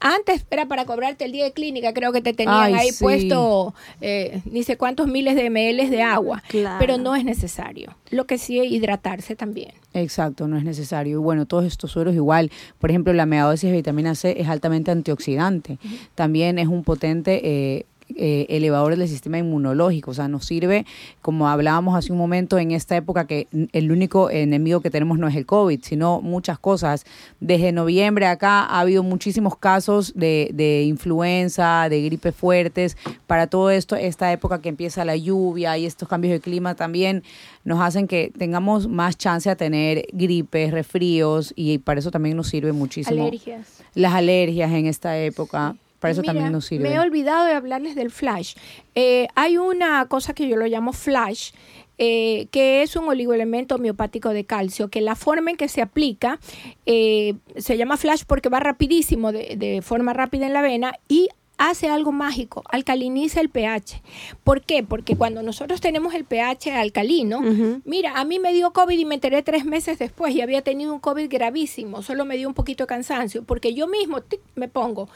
Antes 0.00 0.46
era 0.50 0.66
para 0.66 0.84
cobrarte 0.84 1.24
el 1.24 1.32
día 1.32 1.44
de 1.44 1.52
clínica, 1.52 1.92
creo 1.92 2.12
que 2.12 2.20
te 2.20 2.32
tenían 2.34 2.56
Ay, 2.56 2.74
ahí 2.74 2.90
sí. 2.92 3.02
puesto 3.02 3.74
eh, 4.00 4.40
ni 4.44 4.62
sé 4.62 4.76
cuántos 4.76 5.08
miles 5.08 5.34
de 5.34 5.50
ml 5.50 5.90
de 5.90 6.02
agua. 6.02 6.42
Claro. 6.48 6.76
Pero 6.78 6.98
no 6.98 7.16
es 7.16 7.24
necesario. 7.24 7.96
Lo 8.10 8.26
que 8.26 8.38
sí 8.38 8.58
es 8.60 8.70
hidratarse 8.70 9.34
también. 9.36 9.72
Exacto, 9.92 10.46
no 10.46 10.56
es 10.56 10.64
necesario. 10.64 11.18
Y 11.18 11.22
bueno, 11.22 11.46
todos 11.46 11.64
estos 11.64 11.90
sueros 11.90 12.14
igual. 12.14 12.50
Por 12.78 12.90
ejemplo, 12.90 13.12
la 13.12 13.26
megadosis 13.26 13.70
de 13.70 13.76
vitamina 13.76 14.14
C 14.14 14.40
es 14.40 14.48
altamente 14.48 14.90
antioxidante. 14.90 15.78
También 16.14 16.58
es 16.58 16.68
un 16.68 16.84
potente 16.84 17.40
eh, 17.42 17.86
eh, 18.16 18.46
elevador 18.48 18.96
del 18.96 19.08
sistema 19.08 19.38
inmunológico. 19.38 20.10
O 20.10 20.14
sea, 20.14 20.28
nos 20.28 20.46
sirve, 20.46 20.86
como 21.22 21.48
hablábamos 21.48 21.96
hace 21.96 22.12
un 22.12 22.18
momento, 22.18 22.58
en 22.58 22.72
esta 22.72 22.96
época 22.96 23.26
que 23.26 23.48
el 23.72 23.92
único 23.92 24.30
enemigo 24.30 24.80
que 24.80 24.90
tenemos 24.90 25.18
no 25.18 25.28
es 25.28 25.36
el 25.36 25.46
COVID, 25.46 25.80
sino 25.82 26.20
muchas 26.20 26.58
cosas. 26.58 27.04
Desde 27.40 27.72
noviembre 27.72 28.26
acá 28.26 28.64
ha 28.64 28.80
habido 28.80 29.02
muchísimos 29.02 29.56
casos 29.56 30.12
de, 30.14 30.50
de 30.54 30.82
influenza, 30.82 31.88
de 31.88 32.02
gripe 32.02 32.32
fuertes. 32.32 32.96
Para 33.26 33.46
todo 33.46 33.70
esto, 33.70 33.96
esta 33.96 34.32
época 34.32 34.60
que 34.60 34.68
empieza 34.68 35.04
la 35.04 35.16
lluvia 35.16 35.76
y 35.78 35.86
estos 35.86 36.08
cambios 36.08 36.32
de 36.32 36.40
clima 36.40 36.74
también 36.74 37.22
nos 37.64 37.80
hacen 37.80 38.06
que 38.06 38.32
tengamos 38.36 38.88
más 38.88 39.16
chance 39.16 39.48
a 39.50 39.56
tener 39.56 40.06
gripes, 40.12 40.70
resfríos 40.70 41.52
y 41.56 41.78
para 41.78 42.00
eso 42.00 42.10
también 42.10 42.36
nos 42.36 42.48
sirve 42.48 42.72
muchísimo. 42.72 43.26
Alergias. 43.26 43.82
Las 43.94 44.14
alergias 44.14 44.70
en 44.72 44.86
esta 44.86 45.18
época, 45.18 45.76
para 46.00 46.12
eso 46.12 46.22
Mira, 46.22 46.32
también 46.32 46.52
nos 46.52 46.66
sirve. 46.66 46.88
Me 46.88 46.94
he 46.94 46.98
olvidado 46.98 47.44
de 47.46 47.52
hablarles 47.52 47.94
del 47.94 48.10
flash. 48.10 48.54
Eh, 48.94 49.28
hay 49.34 49.58
una 49.58 50.06
cosa 50.06 50.34
que 50.34 50.48
yo 50.48 50.56
lo 50.56 50.66
llamo 50.66 50.92
flash, 50.92 51.52
eh, 51.98 52.48
que 52.50 52.82
es 52.82 52.96
un 52.96 53.06
oligoelemento 53.06 53.74
homeopático 53.74 54.30
de 54.30 54.44
calcio, 54.44 54.88
que 54.88 55.02
la 55.02 55.14
forma 55.14 55.50
en 55.50 55.58
que 55.58 55.68
se 55.68 55.82
aplica 55.82 56.40
eh, 56.86 57.34
se 57.56 57.76
llama 57.76 57.98
flash 57.98 58.22
porque 58.26 58.48
va 58.48 58.58
rapidísimo, 58.60 59.30
de, 59.30 59.56
de 59.56 59.82
forma 59.82 60.14
rápida 60.14 60.46
en 60.46 60.54
la 60.54 60.62
vena 60.62 60.94
y 61.08 61.28
hace 61.60 61.88
algo 61.88 62.10
mágico, 62.10 62.64
alcaliniza 62.70 63.40
el 63.40 63.50
pH. 63.50 64.00
¿Por 64.44 64.62
qué? 64.62 64.82
Porque 64.82 65.14
cuando 65.14 65.42
nosotros 65.42 65.82
tenemos 65.82 66.14
el 66.14 66.24
pH 66.24 66.72
alcalino. 66.72 67.42
Mira, 67.84 68.18
a 68.18 68.24
mí 68.24 68.38
me 68.38 68.54
dio 68.54 68.72
COVID 68.72 68.98
y 68.98 69.04
me 69.04 69.16
enteré 69.16 69.42
tres 69.42 69.66
meses 69.66 69.98
después 69.98 70.34
y 70.34 70.40
había 70.40 70.62
tenido 70.62 70.94
un 70.94 71.00
COVID 71.00 71.28
gravísimo, 71.28 72.02
solo 72.02 72.24
me 72.24 72.38
dio 72.38 72.48
un 72.48 72.54
poquito 72.54 72.84
de 72.84 72.88
cansancio, 72.88 73.44
porque 73.44 73.74
yo 73.74 73.86
mismo 73.86 74.22
tic, 74.22 74.40
me 74.54 74.68
pongo. 74.68 75.10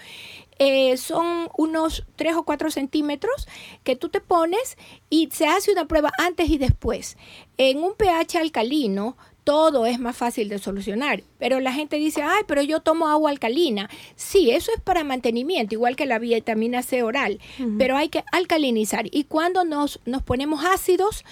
Eh, 0.59 0.97
son 0.97 1.49
unos 1.57 2.05
tres 2.17 2.37
o 2.37 2.45
cuatro 2.45 2.71
centímetros 2.71 3.49
que 3.83 3.97
tú 3.97 4.09
te 4.09 4.21
pones 4.21 4.77
y 5.11 5.29
se 5.33 5.47
hace 5.47 5.73
una 5.73 5.87
prueba 5.87 6.13
antes 6.19 6.49
y 6.49 6.59
después. 6.59 7.17
En 7.57 7.83
un 7.83 7.95
pH 7.95 8.39
alcalino, 8.39 9.17
todo 9.45 9.85
es 9.85 10.01
más 10.01 10.17
fácil 10.17 10.49
de 10.49 10.59
solucionar. 10.59 11.23
Pero 11.39 11.61
la 11.61 11.73
gente 11.73 11.97
dice, 11.97 12.23
ay, 12.23 12.43
pero 12.47 12.63
yo 12.63 12.81
tomo 12.81 13.09
agua 13.09 13.31
alcalina. 13.31 13.91
Sí, 14.17 14.51
eso 14.51 14.73
es 14.75 14.81
para 14.81 15.05
mantenimiento, 15.05 15.75
igual 15.75 15.97
que 15.97 16.07
la 16.07 16.19
vitamina 16.19 16.83
C 16.83 17.03
oral. 17.03 17.39
Pero 17.79 17.97
hay 17.97 18.09
que 18.09 18.25
alcalinizar. 18.33 19.07
Y 19.11 19.25
cuando 19.25 19.65
nos, 19.65 20.01
nos 20.07 20.23
ponemos 20.23 20.65
ácidos, 20.65 21.25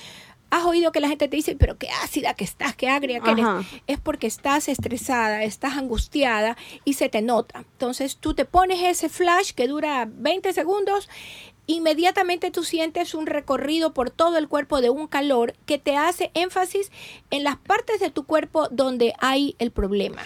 has 0.52 0.66
oído 0.66 0.92
que 0.92 1.00
la 1.00 1.08
gente 1.08 1.28
te 1.28 1.36
dice, 1.36 1.56
pero 1.56 1.78
qué 1.78 1.88
ácida 2.02 2.34
que 2.34 2.44
estás, 2.44 2.76
qué 2.76 2.90
agria 2.90 3.20
que 3.20 3.30
eres. 3.30 3.44
Ajá. 3.44 3.64
Es 3.86 3.98
porque 3.98 4.26
estás 4.26 4.68
estresada, 4.68 5.44
estás 5.44 5.78
angustiada 5.78 6.58
y 6.84 6.92
se 6.92 7.08
te 7.08 7.22
nota. 7.22 7.60
Entonces 7.60 8.18
tú 8.18 8.34
te 8.34 8.44
pones 8.44 8.82
ese 8.82 9.08
flash 9.08 9.52
que 9.52 9.66
dura 9.66 10.06
20 10.10 10.52
segundos 10.52 11.08
inmediatamente 11.66 12.50
tú 12.50 12.64
sientes 12.64 13.14
un 13.14 13.26
recorrido 13.26 13.94
por 13.94 14.10
todo 14.10 14.36
el 14.36 14.48
cuerpo 14.48 14.80
de 14.80 14.90
un 14.90 15.06
calor 15.06 15.54
que 15.64 15.78
te 15.78 15.96
hace 15.96 16.30
énfasis 16.34 16.90
en 17.30 17.44
las 17.44 17.56
partes 17.56 18.00
de 18.00 18.10
tu 18.10 18.24
cuerpo 18.24 18.68
donde 18.70 19.14
hay 19.20 19.54
el 19.58 19.70
problema. 19.70 20.22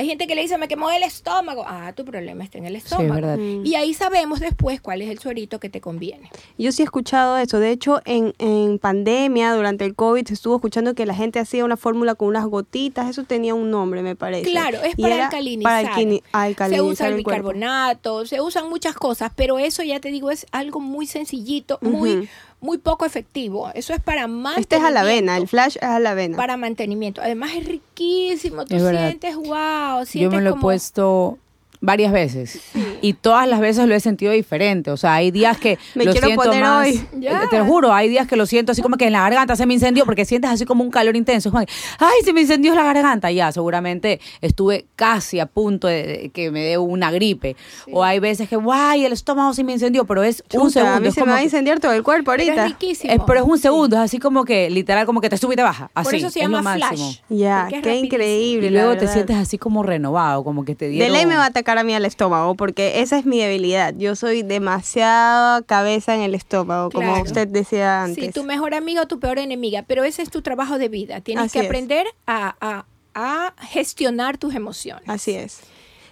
Hay 0.00 0.06
gente 0.06 0.26
que 0.26 0.34
le 0.34 0.40
dice, 0.40 0.56
me 0.56 0.66
quemó 0.66 0.90
el 0.90 1.02
estómago. 1.02 1.62
Ah, 1.66 1.92
tu 1.94 2.06
problema 2.06 2.42
está 2.42 2.56
en 2.56 2.64
el 2.64 2.72
Sí, 2.72 2.78
estómago. 2.78 3.12
verdad. 3.14 3.36
Mm. 3.36 3.66
Y 3.66 3.74
ahí 3.74 3.92
sabemos 3.92 4.40
después 4.40 4.80
cuál 4.80 5.02
es 5.02 5.10
el 5.10 5.18
suerito 5.18 5.60
que 5.60 5.68
te 5.68 5.82
conviene. 5.82 6.30
Yo 6.56 6.72
sí 6.72 6.80
he 6.80 6.84
escuchado 6.86 7.36
eso. 7.36 7.58
De 7.58 7.70
hecho, 7.70 8.00
en, 8.06 8.32
en 8.38 8.78
pandemia, 8.78 9.52
durante 9.54 9.84
el 9.84 9.94
COVID, 9.94 10.26
se 10.26 10.32
estuvo 10.32 10.54
escuchando 10.54 10.94
que 10.94 11.04
la 11.04 11.14
gente 11.14 11.38
hacía 11.38 11.66
una 11.66 11.76
fórmula 11.76 12.14
con 12.14 12.28
unas 12.28 12.46
gotitas. 12.46 13.10
Eso 13.10 13.24
tenía 13.24 13.54
un 13.54 13.70
nombre, 13.70 14.02
me 14.02 14.16
parece. 14.16 14.50
Claro, 14.50 14.78
es 14.82 14.94
Y 14.96 15.02
para 15.02 15.26
alcalinizar. 15.26 15.84
Para 15.84 16.44
alcalinizar 16.44 16.70
se 16.70 16.80
usa 16.80 17.08
el, 17.08 17.14
el 17.16 17.22
cuerpo. 17.22 17.48
bicarbonato, 17.50 18.24
se 18.24 18.40
usan 18.40 18.70
muchas 18.70 18.94
cosas, 18.94 19.30
pero 19.36 19.58
eso 19.58 19.82
ya 19.82 20.00
te 20.00 20.10
digo 20.10 20.30
es 20.30 20.46
algo 20.50 20.80
muy 20.80 21.06
sencillito, 21.06 21.78
muy 21.82 22.10
Ujú. 22.20 22.26
Muy 22.60 22.78
poco 22.78 23.04
efectivo. 23.04 23.70
Eso 23.74 23.92
es 23.92 24.00
para 24.00 24.26
mantenimiento. 24.26 24.60
Este 24.60 24.76
es 24.76 24.82
a 24.82 24.90
la 24.90 25.00
avena, 25.00 25.36
el 25.36 25.48
flash 25.48 25.76
es 25.76 25.82
a 25.82 25.98
la 25.98 26.10
avena. 26.12 26.36
Para 26.36 26.56
mantenimiento. 26.56 27.20
Además 27.22 27.52
es 27.56 27.66
riquísimo. 27.66 28.64
Tú 28.64 28.76
Es 28.76 28.82
verdad. 28.82 29.08
sientes, 29.08 29.36
wow, 29.36 30.04
sientes 30.06 30.20
Yo 30.20 30.30
me 30.30 30.40
lo 30.42 30.56
he 30.56 30.60
puesto 30.60 31.38
varias 31.82 32.12
veces 32.12 32.60
y 33.00 33.14
todas 33.14 33.48
las 33.48 33.58
veces 33.60 33.86
lo 33.88 33.94
he 33.94 34.00
sentido 34.00 34.32
diferente. 34.32 34.90
O 34.90 34.96
sea, 34.98 35.14
hay 35.14 35.30
días 35.30 35.56
que 35.58 35.78
Me 35.94 36.04
lo 36.04 36.12
quiero 36.12 36.26
siento 36.26 36.44
poner 36.44 36.62
más. 36.62 36.86
hoy. 36.86 37.02
eh. 37.22 37.30
Te 37.50 37.58
lo 37.58 37.64
juro, 37.64 37.92
hay 37.94 38.08
días 38.10 38.26
que 38.26 38.36
lo 38.36 38.44
siento 38.46 38.72
así 38.72 38.82
como 38.82 38.96
que 38.98 39.06
en 39.06 39.12
la 39.12 39.20
garganta 39.22 39.56
se 39.56 39.64
me 39.64 39.72
incendió 39.74 40.04
porque 40.04 40.24
sientes 40.26 40.50
así 40.50 40.64
como 40.66 40.84
un 40.84 40.90
calor 40.90 41.16
intenso. 41.16 41.48
Es 41.48 41.52
como 41.52 41.64
que, 41.64 41.72
ay, 41.98 42.22
se 42.24 42.32
me 42.34 42.42
incendió 42.42 42.74
la 42.74 42.82
garganta. 42.84 43.30
Ya, 43.30 43.50
seguramente 43.52 44.20
estuve 44.42 44.84
casi 44.96 45.40
a 45.40 45.46
punto 45.46 45.88
de, 45.88 46.30
que 46.34 46.50
me 46.50 46.60
dé 46.60 46.76
una 46.78 47.10
gripe. 47.10 47.56
O 47.92 48.04
hay 48.04 48.18
veces 48.20 48.48
que, 48.48 48.56
guay, 48.56 49.04
el 49.06 49.12
estómago 49.12 49.54
se 49.54 49.64
me 49.64 49.72
incendió, 49.72 50.04
pero 50.04 50.22
es 50.22 50.44
un 50.54 50.70
segundo. 50.70 50.96
A 50.96 51.00
mí 51.00 51.08
es 51.08 51.14
se 51.14 51.24
me 51.24 51.30
va 51.32 51.38
a 51.38 51.42
incendiar 51.44 51.80
todo 51.80 51.92
el 51.92 52.02
cuerpo 52.02 52.30
Pero 52.32 52.42
ahorita. 52.44 52.66
es 52.66 52.72
riquísimo. 52.72 53.12
es- 53.12 53.20
pero 53.26 53.40
es 53.40 53.46
un 53.46 53.58
segundo, 53.58 53.96
es 53.96 54.02
así 54.02 54.18
como 54.18 54.44
que 54.44 54.68
literal 54.70 55.06
como 55.06 55.20
que 55.22 55.30
te 55.30 55.38
sube 55.38 55.54
y 55.54 55.56
te 55.56 55.62
baja. 55.62 55.90
Así, 55.94 56.04
Por 56.04 56.14
eso 56.16 56.30
se 56.30 56.40
es 56.40 56.48
lo 56.48 56.56
llama 56.58 56.76
máximo. 56.78 57.10
flash. 57.10 57.20
Ya, 57.30 57.62
es 57.62 57.68
qué 57.70 57.76
rapidísimo. 57.76 58.04
increíble. 58.04 58.66
Y 58.66 58.70
la 58.70 58.82
luego 58.82 58.98
te 58.98 59.08
sientes 59.08 59.36
así 59.36 59.56
como 59.56 59.82
renovado, 59.82 60.44
como 60.44 60.64
que 60.64 60.74
te 60.74 60.88
dieron... 60.88 61.08
De 61.10 61.16
ley 61.16 61.26
me 61.26 61.36
va 61.36 61.44
a 61.44 61.46
atacar 61.46 61.69
a 61.78 61.84
mí 61.84 61.94
al 61.94 62.04
estómago 62.04 62.54
porque 62.54 63.00
esa 63.00 63.18
es 63.18 63.24
mi 63.26 63.38
debilidad. 63.40 63.94
Yo 63.96 64.16
soy 64.16 64.42
demasiada 64.42 65.62
cabeza 65.62 66.14
en 66.14 66.22
el 66.22 66.34
estómago, 66.34 66.90
como 66.90 67.20
usted 67.22 67.48
decía 67.48 68.04
antes. 68.04 68.24
Sí, 68.26 68.30
tu 68.32 68.44
mejor 68.44 68.74
amigo 68.74 69.02
o 69.02 69.06
tu 69.06 69.20
peor 69.20 69.38
enemiga, 69.38 69.84
pero 69.86 70.04
ese 70.04 70.22
es 70.22 70.30
tu 70.30 70.42
trabajo 70.42 70.78
de 70.78 70.88
vida. 70.88 71.20
Tienes 71.20 71.46
Así 71.46 71.58
que 71.60 71.66
aprender 71.66 72.06
a, 72.26 72.56
a- 72.60 72.86
a 73.14 73.54
gestionar 73.66 74.38
tus 74.38 74.54
emociones. 74.54 75.04
Así 75.08 75.32
es. 75.32 75.60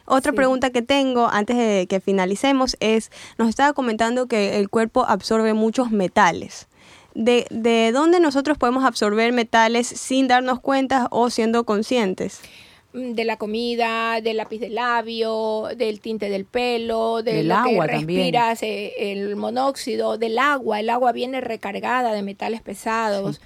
Otra 0.05 0.33
Sí. 0.33 0.37
pregunta 0.37 0.71
que 0.71 0.83
tengo 0.83 1.29
antes 1.29 1.57
de 1.57 1.87
que 1.89 2.01
finalicemos 2.01 2.77
es, 2.81 3.11
nos 3.37 3.49
estaba 3.49 3.73
comentando 3.75 4.27
que 4.27 4.59
el 4.59 4.69
cuerpo 4.71 5.05
absorbe 5.07 5.53
muchos 5.55 5.91
metales. 5.91 6.67
¿De, 7.15 7.47
de 7.51 7.91
dónde 7.93 8.21
nosotros 8.21 8.59
podemos 8.59 8.85
absorber 8.85 9.33
metales 9.33 9.87
sin 9.87 10.29
darnos 10.29 10.61
cuenta 10.61 11.09
o 11.11 11.31
siendo 11.31 11.65
conscientes? 11.65 12.41
Mm, 12.99 13.13
De 13.15 13.25
la 13.25 13.37
comida, 13.37 14.21
del 14.21 14.37
lápiz 14.39 14.59
de 14.59 14.71
labio, 14.71 15.69
del 15.77 16.01
tinte 16.01 16.29
del 16.31 16.45
pelo, 16.45 17.23
de 17.23 17.35
Del 17.35 17.49
lo 17.49 17.55
agua 17.57 17.87
que 17.87 17.93
también. 17.93 18.21
respiras, 18.35 18.63
eh, 18.63 18.93
el 19.13 19.37
monóxido, 19.37 20.19
del 20.19 20.39
agua. 20.39 20.81
El 20.81 20.91
agua 20.91 21.13
viene 21.13 21.41
recargada 21.41 22.13
de 22.13 22.23
metales 22.23 22.61
pesados. 22.63 23.41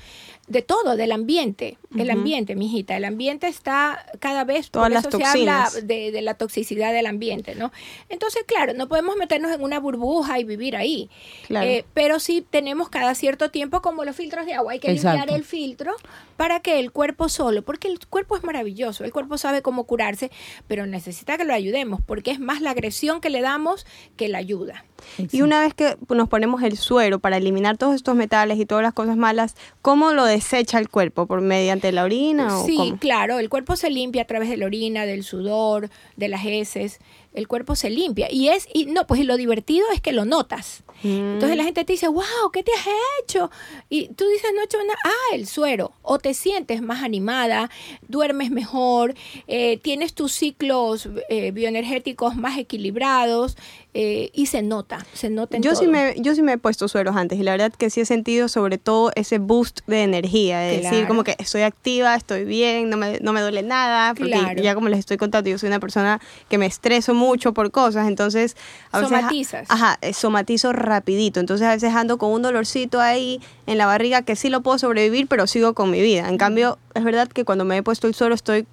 De 0.52 0.62
todo, 0.62 0.96
del 0.96 1.12
ambiente. 1.12 1.78
El 1.96 2.10
ambiente, 2.10 2.54
mijita. 2.54 2.96
El 2.96 3.04
ambiente 3.04 3.48
está 3.48 4.04
cada 4.18 4.44
vez, 4.44 4.70
Todas 4.70 4.88
por 4.88 4.92
las 4.92 5.06
eso 5.06 5.18
se 5.18 5.24
habla 5.24 5.70
de, 5.82 6.10
de 6.10 6.22
la 6.22 6.34
toxicidad 6.34 6.92
del 6.92 7.06
ambiente, 7.06 7.54
¿no? 7.54 7.72
Entonces, 8.08 8.44
claro, 8.46 8.72
no 8.74 8.88
podemos 8.88 9.16
meternos 9.16 9.52
en 9.52 9.62
una 9.62 9.78
burbuja 9.78 10.38
y 10.38 10.44
vivir 10.44 10.76
ahí. 10.76 11.10
Claro. 11.46 11.66
Eh, 11.66 11.84
pero 11.94 12.20
sí 12.20 12.44
tenemos 12.48 12.88
cada 12.88 13.14
cierto 13.14 13.50
tiempo, 13.50 13.82
como 13.82 14.04
los 14.04 14.16
filtros 14.16 14.46
de 14.46 14.54
agua, 14.54 14.72
hay 14.72 14.78
que 14.78 14.92
limpiar 14.92 15.30
el 15.30 15.44
filtro 15.44 15.94
para 16.36 16.60
que 16.60 16.80
el 16.80 16.92
cuerpo 16.92 17.28
solo, 17.28 17.62
porque 17.62 17.88
el 17.88 18.04
cuerpo 18.06 18.36
es 18.36 18.44
maravilloso, 18.44 19.04
el 19.04 19.12
cuerpo 19.12 19.38
sabe 19.38 19.62
cómo 19.62 19.84
curarse, 19.84 20.30
pero 20.66 20.86
necesita 20.86 21.38
que 21.38 21.44
lo 21.44 21.54
ayudemos, 21.54 22.00
porque 22.04 22.30
es 22.30 22.40
más 22.40 22.60
la 22.60 22.70
agresión 22.70 23.20
que 23.20 23.30
le 23.30 23.40
damos 23.42 23.86
que 24.16 24.28
la 24.28 24.38
ayuda. 24.38 24.84
Y 25.30 25.42
una 25.42 25.60
vez 25.60 25.74
que 25.74 25.96
nos 26.08 26.28
ponemos 26.28 26.62
el 26.62 26.76
suero 26.76 27.18
para 27.18 27.36
eliminar 27.36 27.76
todos 27.76 27.94
estos 27.94 28.14
metales 28.14 28.58
y 28.58 28.66
todas 28.66 28.82
las 28.82 28.92
cosas 28.92 29.16
malas, 29.16 29.56
¿cómo 29.82 30.12
lo 30.12 30.24
desecha 30.42 30.78
el 30.78 30.88
cuerpo 30.88 31.26
por 31.26 31.40
mediante 31.40 31.92
la 31.92 32.04
orina 32.04 32.58
o 32.58 32.66
Sí, 32.66 32.76
cómo? 32.76 32.96
claro, 32.98 33.38
el 33.38 33.48
cuerpo 33.48 33.76
se 33.76 33.90
limpia 33.90 34.22
a 34.22 34.26
través 34.26 34.48
de 34.48 34.56
la 34.56 34.66
orina, 34.66 35.06
del 35.06 35.22
sudor, 35.22 35.88
de 36.16 36.28
las 36.28 36.44
heces. 36.44 36.98
El 37.34 37.48
cuerpo 37.48 37.76
se 37.76 37.88
limpia. 37.90 38.28
Y 38.30 38.48
es, 38.48 38.68
y 38.72 38.86
no, 38.86 39.06
pues 39.06 39.20
y 39.20 39.24
lo 39.24 39.36
divertido 39.36 39.86
es 39.94 40.00
que 40.00 40.12
lo 40.12 40.24
notas. 40.24 40.82
Entonces 41.04 41.56
la 41.56 41.64
gente 41.64 41.84
te 41.84 41.94
dice, 41.94 42.06
wow, 42.06 42.50
¿qué 42.52 42.62
te 42.62 42.70
has 42.72 42.86
hecho? 43.22 43.50
Y 43.88 44.08
tú 44.08 44.24
dices, 44.28 44.50
no 44.54 44.60
he 44.60 44.64
hecho 44.64 44.78
nada. 44.78 44.98
Ah, 45.04 45.34
el 45.34 45.48
suero. 45.48 45.92
O 46.02 46.18
te 46.18 46.32
sientes 46.32 46.80
más 46.80 47.02
animada, 47.02 47.70
duermes 48.06 48.50
mejor, 48.52 49.14
eh, 49.48 49.78
tienes 49.82 50.14
tus 50.14 50.32
ciclos 50.32 51.08
eh, 51.28 51.50
bioenergéticos 51.50 52.36
más 52.36 52.56
equilibrados 52.58 53.56
eh, 53.94 54.30
y 54.32 54.46
se 54.46 54.62
nota, 54.62 55.04
se 55.12 55.28
nota 55.28 55.56
en 55.56 55.62
Yo 55.64 55.74
sí, 55.74 55.86
me, 55.88 56.14
yo 56.18 56.34
sí 56.34 56.42
me 56.42 56.52
he 56.52 56.58
puesto 56.58 56.86
sueros 56.86 57.16
antes 57.16 57.38
y 57.38 57.42
la 57.42 57.50
verdad 57.52 57.72
que 57.76 57.90
sí 57.90 58.00
he 58.00 58.06
sentido 58.06 58.48
sobre 58.48 58.78
todo 58.78 59.10
ese 59.16 59.38
boost 59.38 59.80
de 59.86 60.04
energía, 60.04 60.60
de 60.60 60.80
decir 60.82 61.06
como 61.08 61.24
que 61.24 61.34
estoy 61.38 61.62
activa, 61.62 62.14
estoy 62.14 62.44
bien, 62.44 62.90
no 62.90 62.96
me, 62.96 63.18
no 63.20 63.32
me 63.32 63.40
duele 63.40 63.62
nada, 63.62 64.14
porque 64.14 64.30
Claro. 64.30 64.62
ya 64.62 64.74
como 64.74 64.88
les 64.88 65.00
estoy 65.00 65.16
contando, 65.16 65.50
yo 65.50 65.58
soy 65.58 65.66
una 65.68 65.80
persona 65.80 66.20
que 66.48 66.58
me 66.58 66.66
estreso 66.66 67.12
mucho 67.12 67.21
por 67.54 67.70
cosas, 67.70 68.08
entonces 68.08 68.56
a 68.90 69.00
veces... 69.00 69.16
Somatizas. 69.16 69.66
Ajá, 69.70 69.98
eh, 70.00 70.12
somatizo 70.12 70.72
rapidito, 70.72 71.40
entonces 71.40 71.66
a 71.66 71.72
veces 71.72 71.94
ando 71.94 72.18
con 72.18 72.30
un 72.30 72.42
dolorcito 72.42 73.00
ahí 73.00 73.40
en 73.66 73.78
la 73.78 73.86
barriga 73.86 74.22
que 74.22 74.36
sí 74.36 74.48
lo 74.48 74.62
puedo 74.62 74.78
sobrevivir, 74.78 75.26
pero 75.28 75.46
sigo 75.46 75.74
con 75.74 75.90
mi 75.90 76.00
vida. 76.00 76.28
En 76.28 76.38
cambio, 76.38 76.78
es 76.94 77.04
verdad 77.04 77.28
que 77.28 77.44
cuando 77.44 77.64
me 77.64 77.76
he 77.76 77.82
puesto 77.82 78.06
el 78.06 78.14
suero 78.14 78.34
estoy 78.34 78.66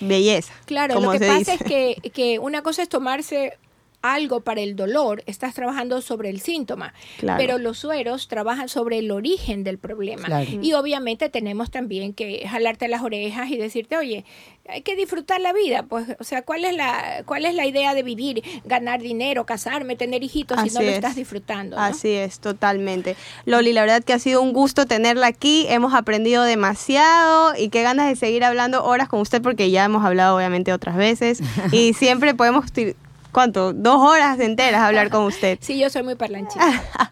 belleza. 0.00 0.52
Claro, 0.66 0.94
como 0.94 1.12
lo 1.12 1.18
que 1.18 1.26
pasa 1.26 1.38
dice. 1.38 1.54
es 1.54 1.62
que, 1.62 2.10
que 2.10 2.38
una 2.38 2.62
cosa 2.62 2.82
es 2.82 2.88
tomarse 2.88 3.58
algo 4.02 4.40
para 4.40 4.60
el 4.60 4.76
dolor, 4.76 5.22
estás 5.26 5.54
trabajando 5.54 6.00
sobre 6.02 6.28
el 6.28 6.40
síntoma, 6.40 6.92
Claro. 7.18 7.38
pero 7.38 7.58
los 7.58 7.78
sueros 7.78 8.28
trabajan 8.28 8.68
sobre 8.68 8.98
el 8.98 9.10
origen 9.10 9.64
del 9.64 9.78
problema. 9.78 10.24
Claro. 10.24 10.50
Y 10.60 10.72
obviamente 10.74 11.28
tenemos 11.28 11.70
también 11.70 12.12
que 12.12 12.46
jalarte 12.48 12.88
las 12.88 13.02
orejas 13.02 13.50
y 13.50 13.56
decirte, 13.56 13.96
oye, 13.96 14.24
hay 14.68 14.82
que 14.82 14.94
disfrutar 14.94 15.40
la 15.40 15.52
vida, 15.52 15.82
pues, 15.84 16.06
o 16.20 16.24
sea, 16.24 16.42
¿cuál 16.42 16.64
es 16.64 16.74
la, 16.76 17.22
cuál 17.26 17.44
es 17.46 17.54
la 17.54 17.66
idea 17.66 17.94
de 17.94 18.02
vivir? 18.04 18.42
Ganar 18.64 19.00
dinero, 19.00 19.44
casarme, 19.44 19.96
tener 19.96 20.22
hijitos, 20.22 20.60
si 20.62 20.70
no 20.70 20.82
lo 20.82 20.88
es. 20.88 20.94
estás 20.94 21.16
disfrutando. 21.16 21.76
¿no? 21.76 21.82
Así 21.82 22.10
es, 22.12 22.38
totalmente. 22.38 23.16
Loli, 23.44 23.72
la 23.72 23.80
verdad 23.80 24.04
que 24.04 24.12
ha 24.12 24.18
sido 24.18 24.40
un 24.40 24.52
gusto 24.52 24.86
tenerla 24.86 25.26
aquí. 25.26 25.66
Hemos 25.68 25.94
aprendido 25.94 26.44
demasiado 26.44 27.54
y 27.56 27.68
qué 27.70 27.82
ganas 27.82 28.08
de 28.08 28.16
seguir 28.16 28.44
hablando 28.44 28.84
horas 28.84 29.08
con 29.08 29.20
usted 29.20 29.42
porque 29.42 29.70
ya 29.70 29.84
hemos 29.84 30.04
hablado 30.04 30.36
obviamente 30.36 30.72
otras 30.72 30.96
veces 30.96 31.40
y 31.72 31.94
siempre 31.94 32.34
podemos, 32.34 32.66
¿cuánto? 33.32 33.72
Dos 33.72 34.00
horas 34.00 34.38
enteras 34.38 34.82
hablar 34.82 35.10
con 35.10 35.24
usted. 35.24 35.58
Sí, 35.60 35.78
yo 35.78 35.90
soy 35.90 36.02
muy 36.02 36.14
parlanchita. 36.14 37.11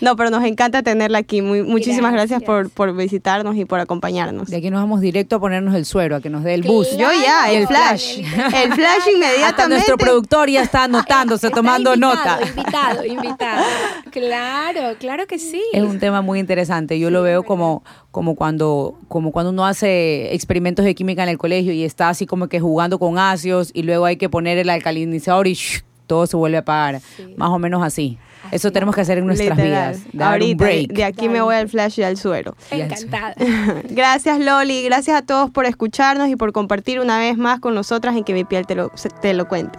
No, 0.08 0.16
pero 0.16 0.30
nos 0.30 0.44
encanta 0.44 0.82
tenerla 0.82 1.18
aquí. 1.18 1.42
Muy, 1.42 1.62
muchísimas 1.62 2.12
gracias, 2.12 2.42
por, 2.42 2.56
Gracias. 2.56 2.74
por 2.74 2.96
visitarnos 2.96 3.56
y 3.56 3.64
por 3.64 3.80
acompañarnos. 3.80 4.48
De 4.48 4.56
aquí 4.56 4.70
nos 4.70 4.80
vamos 4.80 5.00
directo 5.00 5.36
a 5.36 5.40
ponernos 5.40 5.74
el 5.74 5.84
suero, 5.84 6.16
a 6.16 6.20
que 6.20 6.30
nos 6.30 6.44
dé 6.44 6.54
el 6.54 6.62
bus. 6.62 6.96
Yo 6.96 7.08
ya, 7.22 7.50
el 7.50 7.66
flash. 7.66 8.18
El 8.18 8.72
flash 8.72 8.98
Hasta 8.98 9.10
inmediatamente. 9.10 9.68
nuestro 9.68 9.96
productor 9.98 10.48
ya 10.50 10.62
está 10.62 10.84
anotándose, 10.84 11.48
Está 11.48 11.56
tomando 11.56 11.94
invitado, 11.94 12.14
nota. 12.14 12.48
Invitado, 12.48 13.04
invitado. 13.04 13.64
Claro, 14.10 14.96
claro 14.98 15.26
que 15.26 15.38
sí. 15.38 15.62
Es 15.72 15.82
un 15.82 15.98
tema 15.98 16.22
muy 16.22 16.38
interesante. 16.40 16.98
Yo 16.98 17.10
lo 17.10 17.22
veo 17.22 17.42
como, 17.44 17.84
como 18.10 18.34
cuando, 18.34 18.98
como 19.08 19.32
cuando 19.32 19.50
uno 19.50 19.66
hace 19.66 20.34
experimentos 20.34 20.84
de 20.84 20.94
química 20.94 21.22
en 21.22 21.28
el 21.28 21.38
colegio 21.38 21.72
y 21.72 21.84
está 21.84 22.08
así 22.08 22.26
como 22.26 22.48
que 22.48 22.58
jugando 22.58 22.98
con 22.98 23.18
ácidos 23.18 23.70
y 23.74 23.82
luego 23.82 24.06
hay 24.06 24.16
que 24.16 24.28
poner 24.28 24.58
el 24.58 24.70
alcalinizador 24.70 25.46
y 25.46 25.54
¡shh! 25.54 25.82
todo 26.06 26.26
se 26.26 26.36
vuelve 26.36 26.56
a 26.56 26.60
apagar. 26.60 27.00
Sí. 27.16 27.34
Más 27.36 27.50
o 27.50 27.58
menos 27.58 27.82
así. 27.82 28.18
Eso 28.50 28.72
tenemos 28.72 28.94
que 28.94 29.00
hacer 29.02 29.18
en 29.18 29.26
nuestras 29.26 29.56
Literal. 29.58 29.92
vidas. 29.94 30.06
Dar 30.12 30.32
Ahorita, 30.32 30.64
un 30.64 30.68
break. 30.70 30.92
de 30.92 31.04
aquí 31.04 31.28
me 31.28 31.40
voy 31.40 31.54
al 31.54 31.68
flash 31.68 31.98
y 32.00 32.02
al 32.02 32.16
suero. 32.16 32.56
Encantada. 32.70 33.34
Gracias 33.90 34.38
Loli, 34.40 34.82
gracias 34.84 35.16
a 35.18 35.22
todos 35.22 35.50
por 35.50 35.66
escucharnos 35.66 36.28
y 36.28 36.36
por 36.36 36.52
compartir 36.52 37.00
una 37.00 37.18
vez 37.18 37.36
más 37.36 37.60
con 37.60 37.74
nosotras 37.74 38.16
en 38.16 38.24
que 38.24 38.32
mi 38.34 38.44
piel 38.44 38.66
te 38.66 38.74
lo, 38.74 38.90
te 39.20 39.34
lo 39.34 39.48
cuente. 39.48 39.78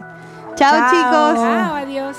Chao, 0.55 0.77
Chao. 0.77 0.89
chicos. 0.91 1.43
Chao, 1.43 1.75
adiós. 1.75 2.17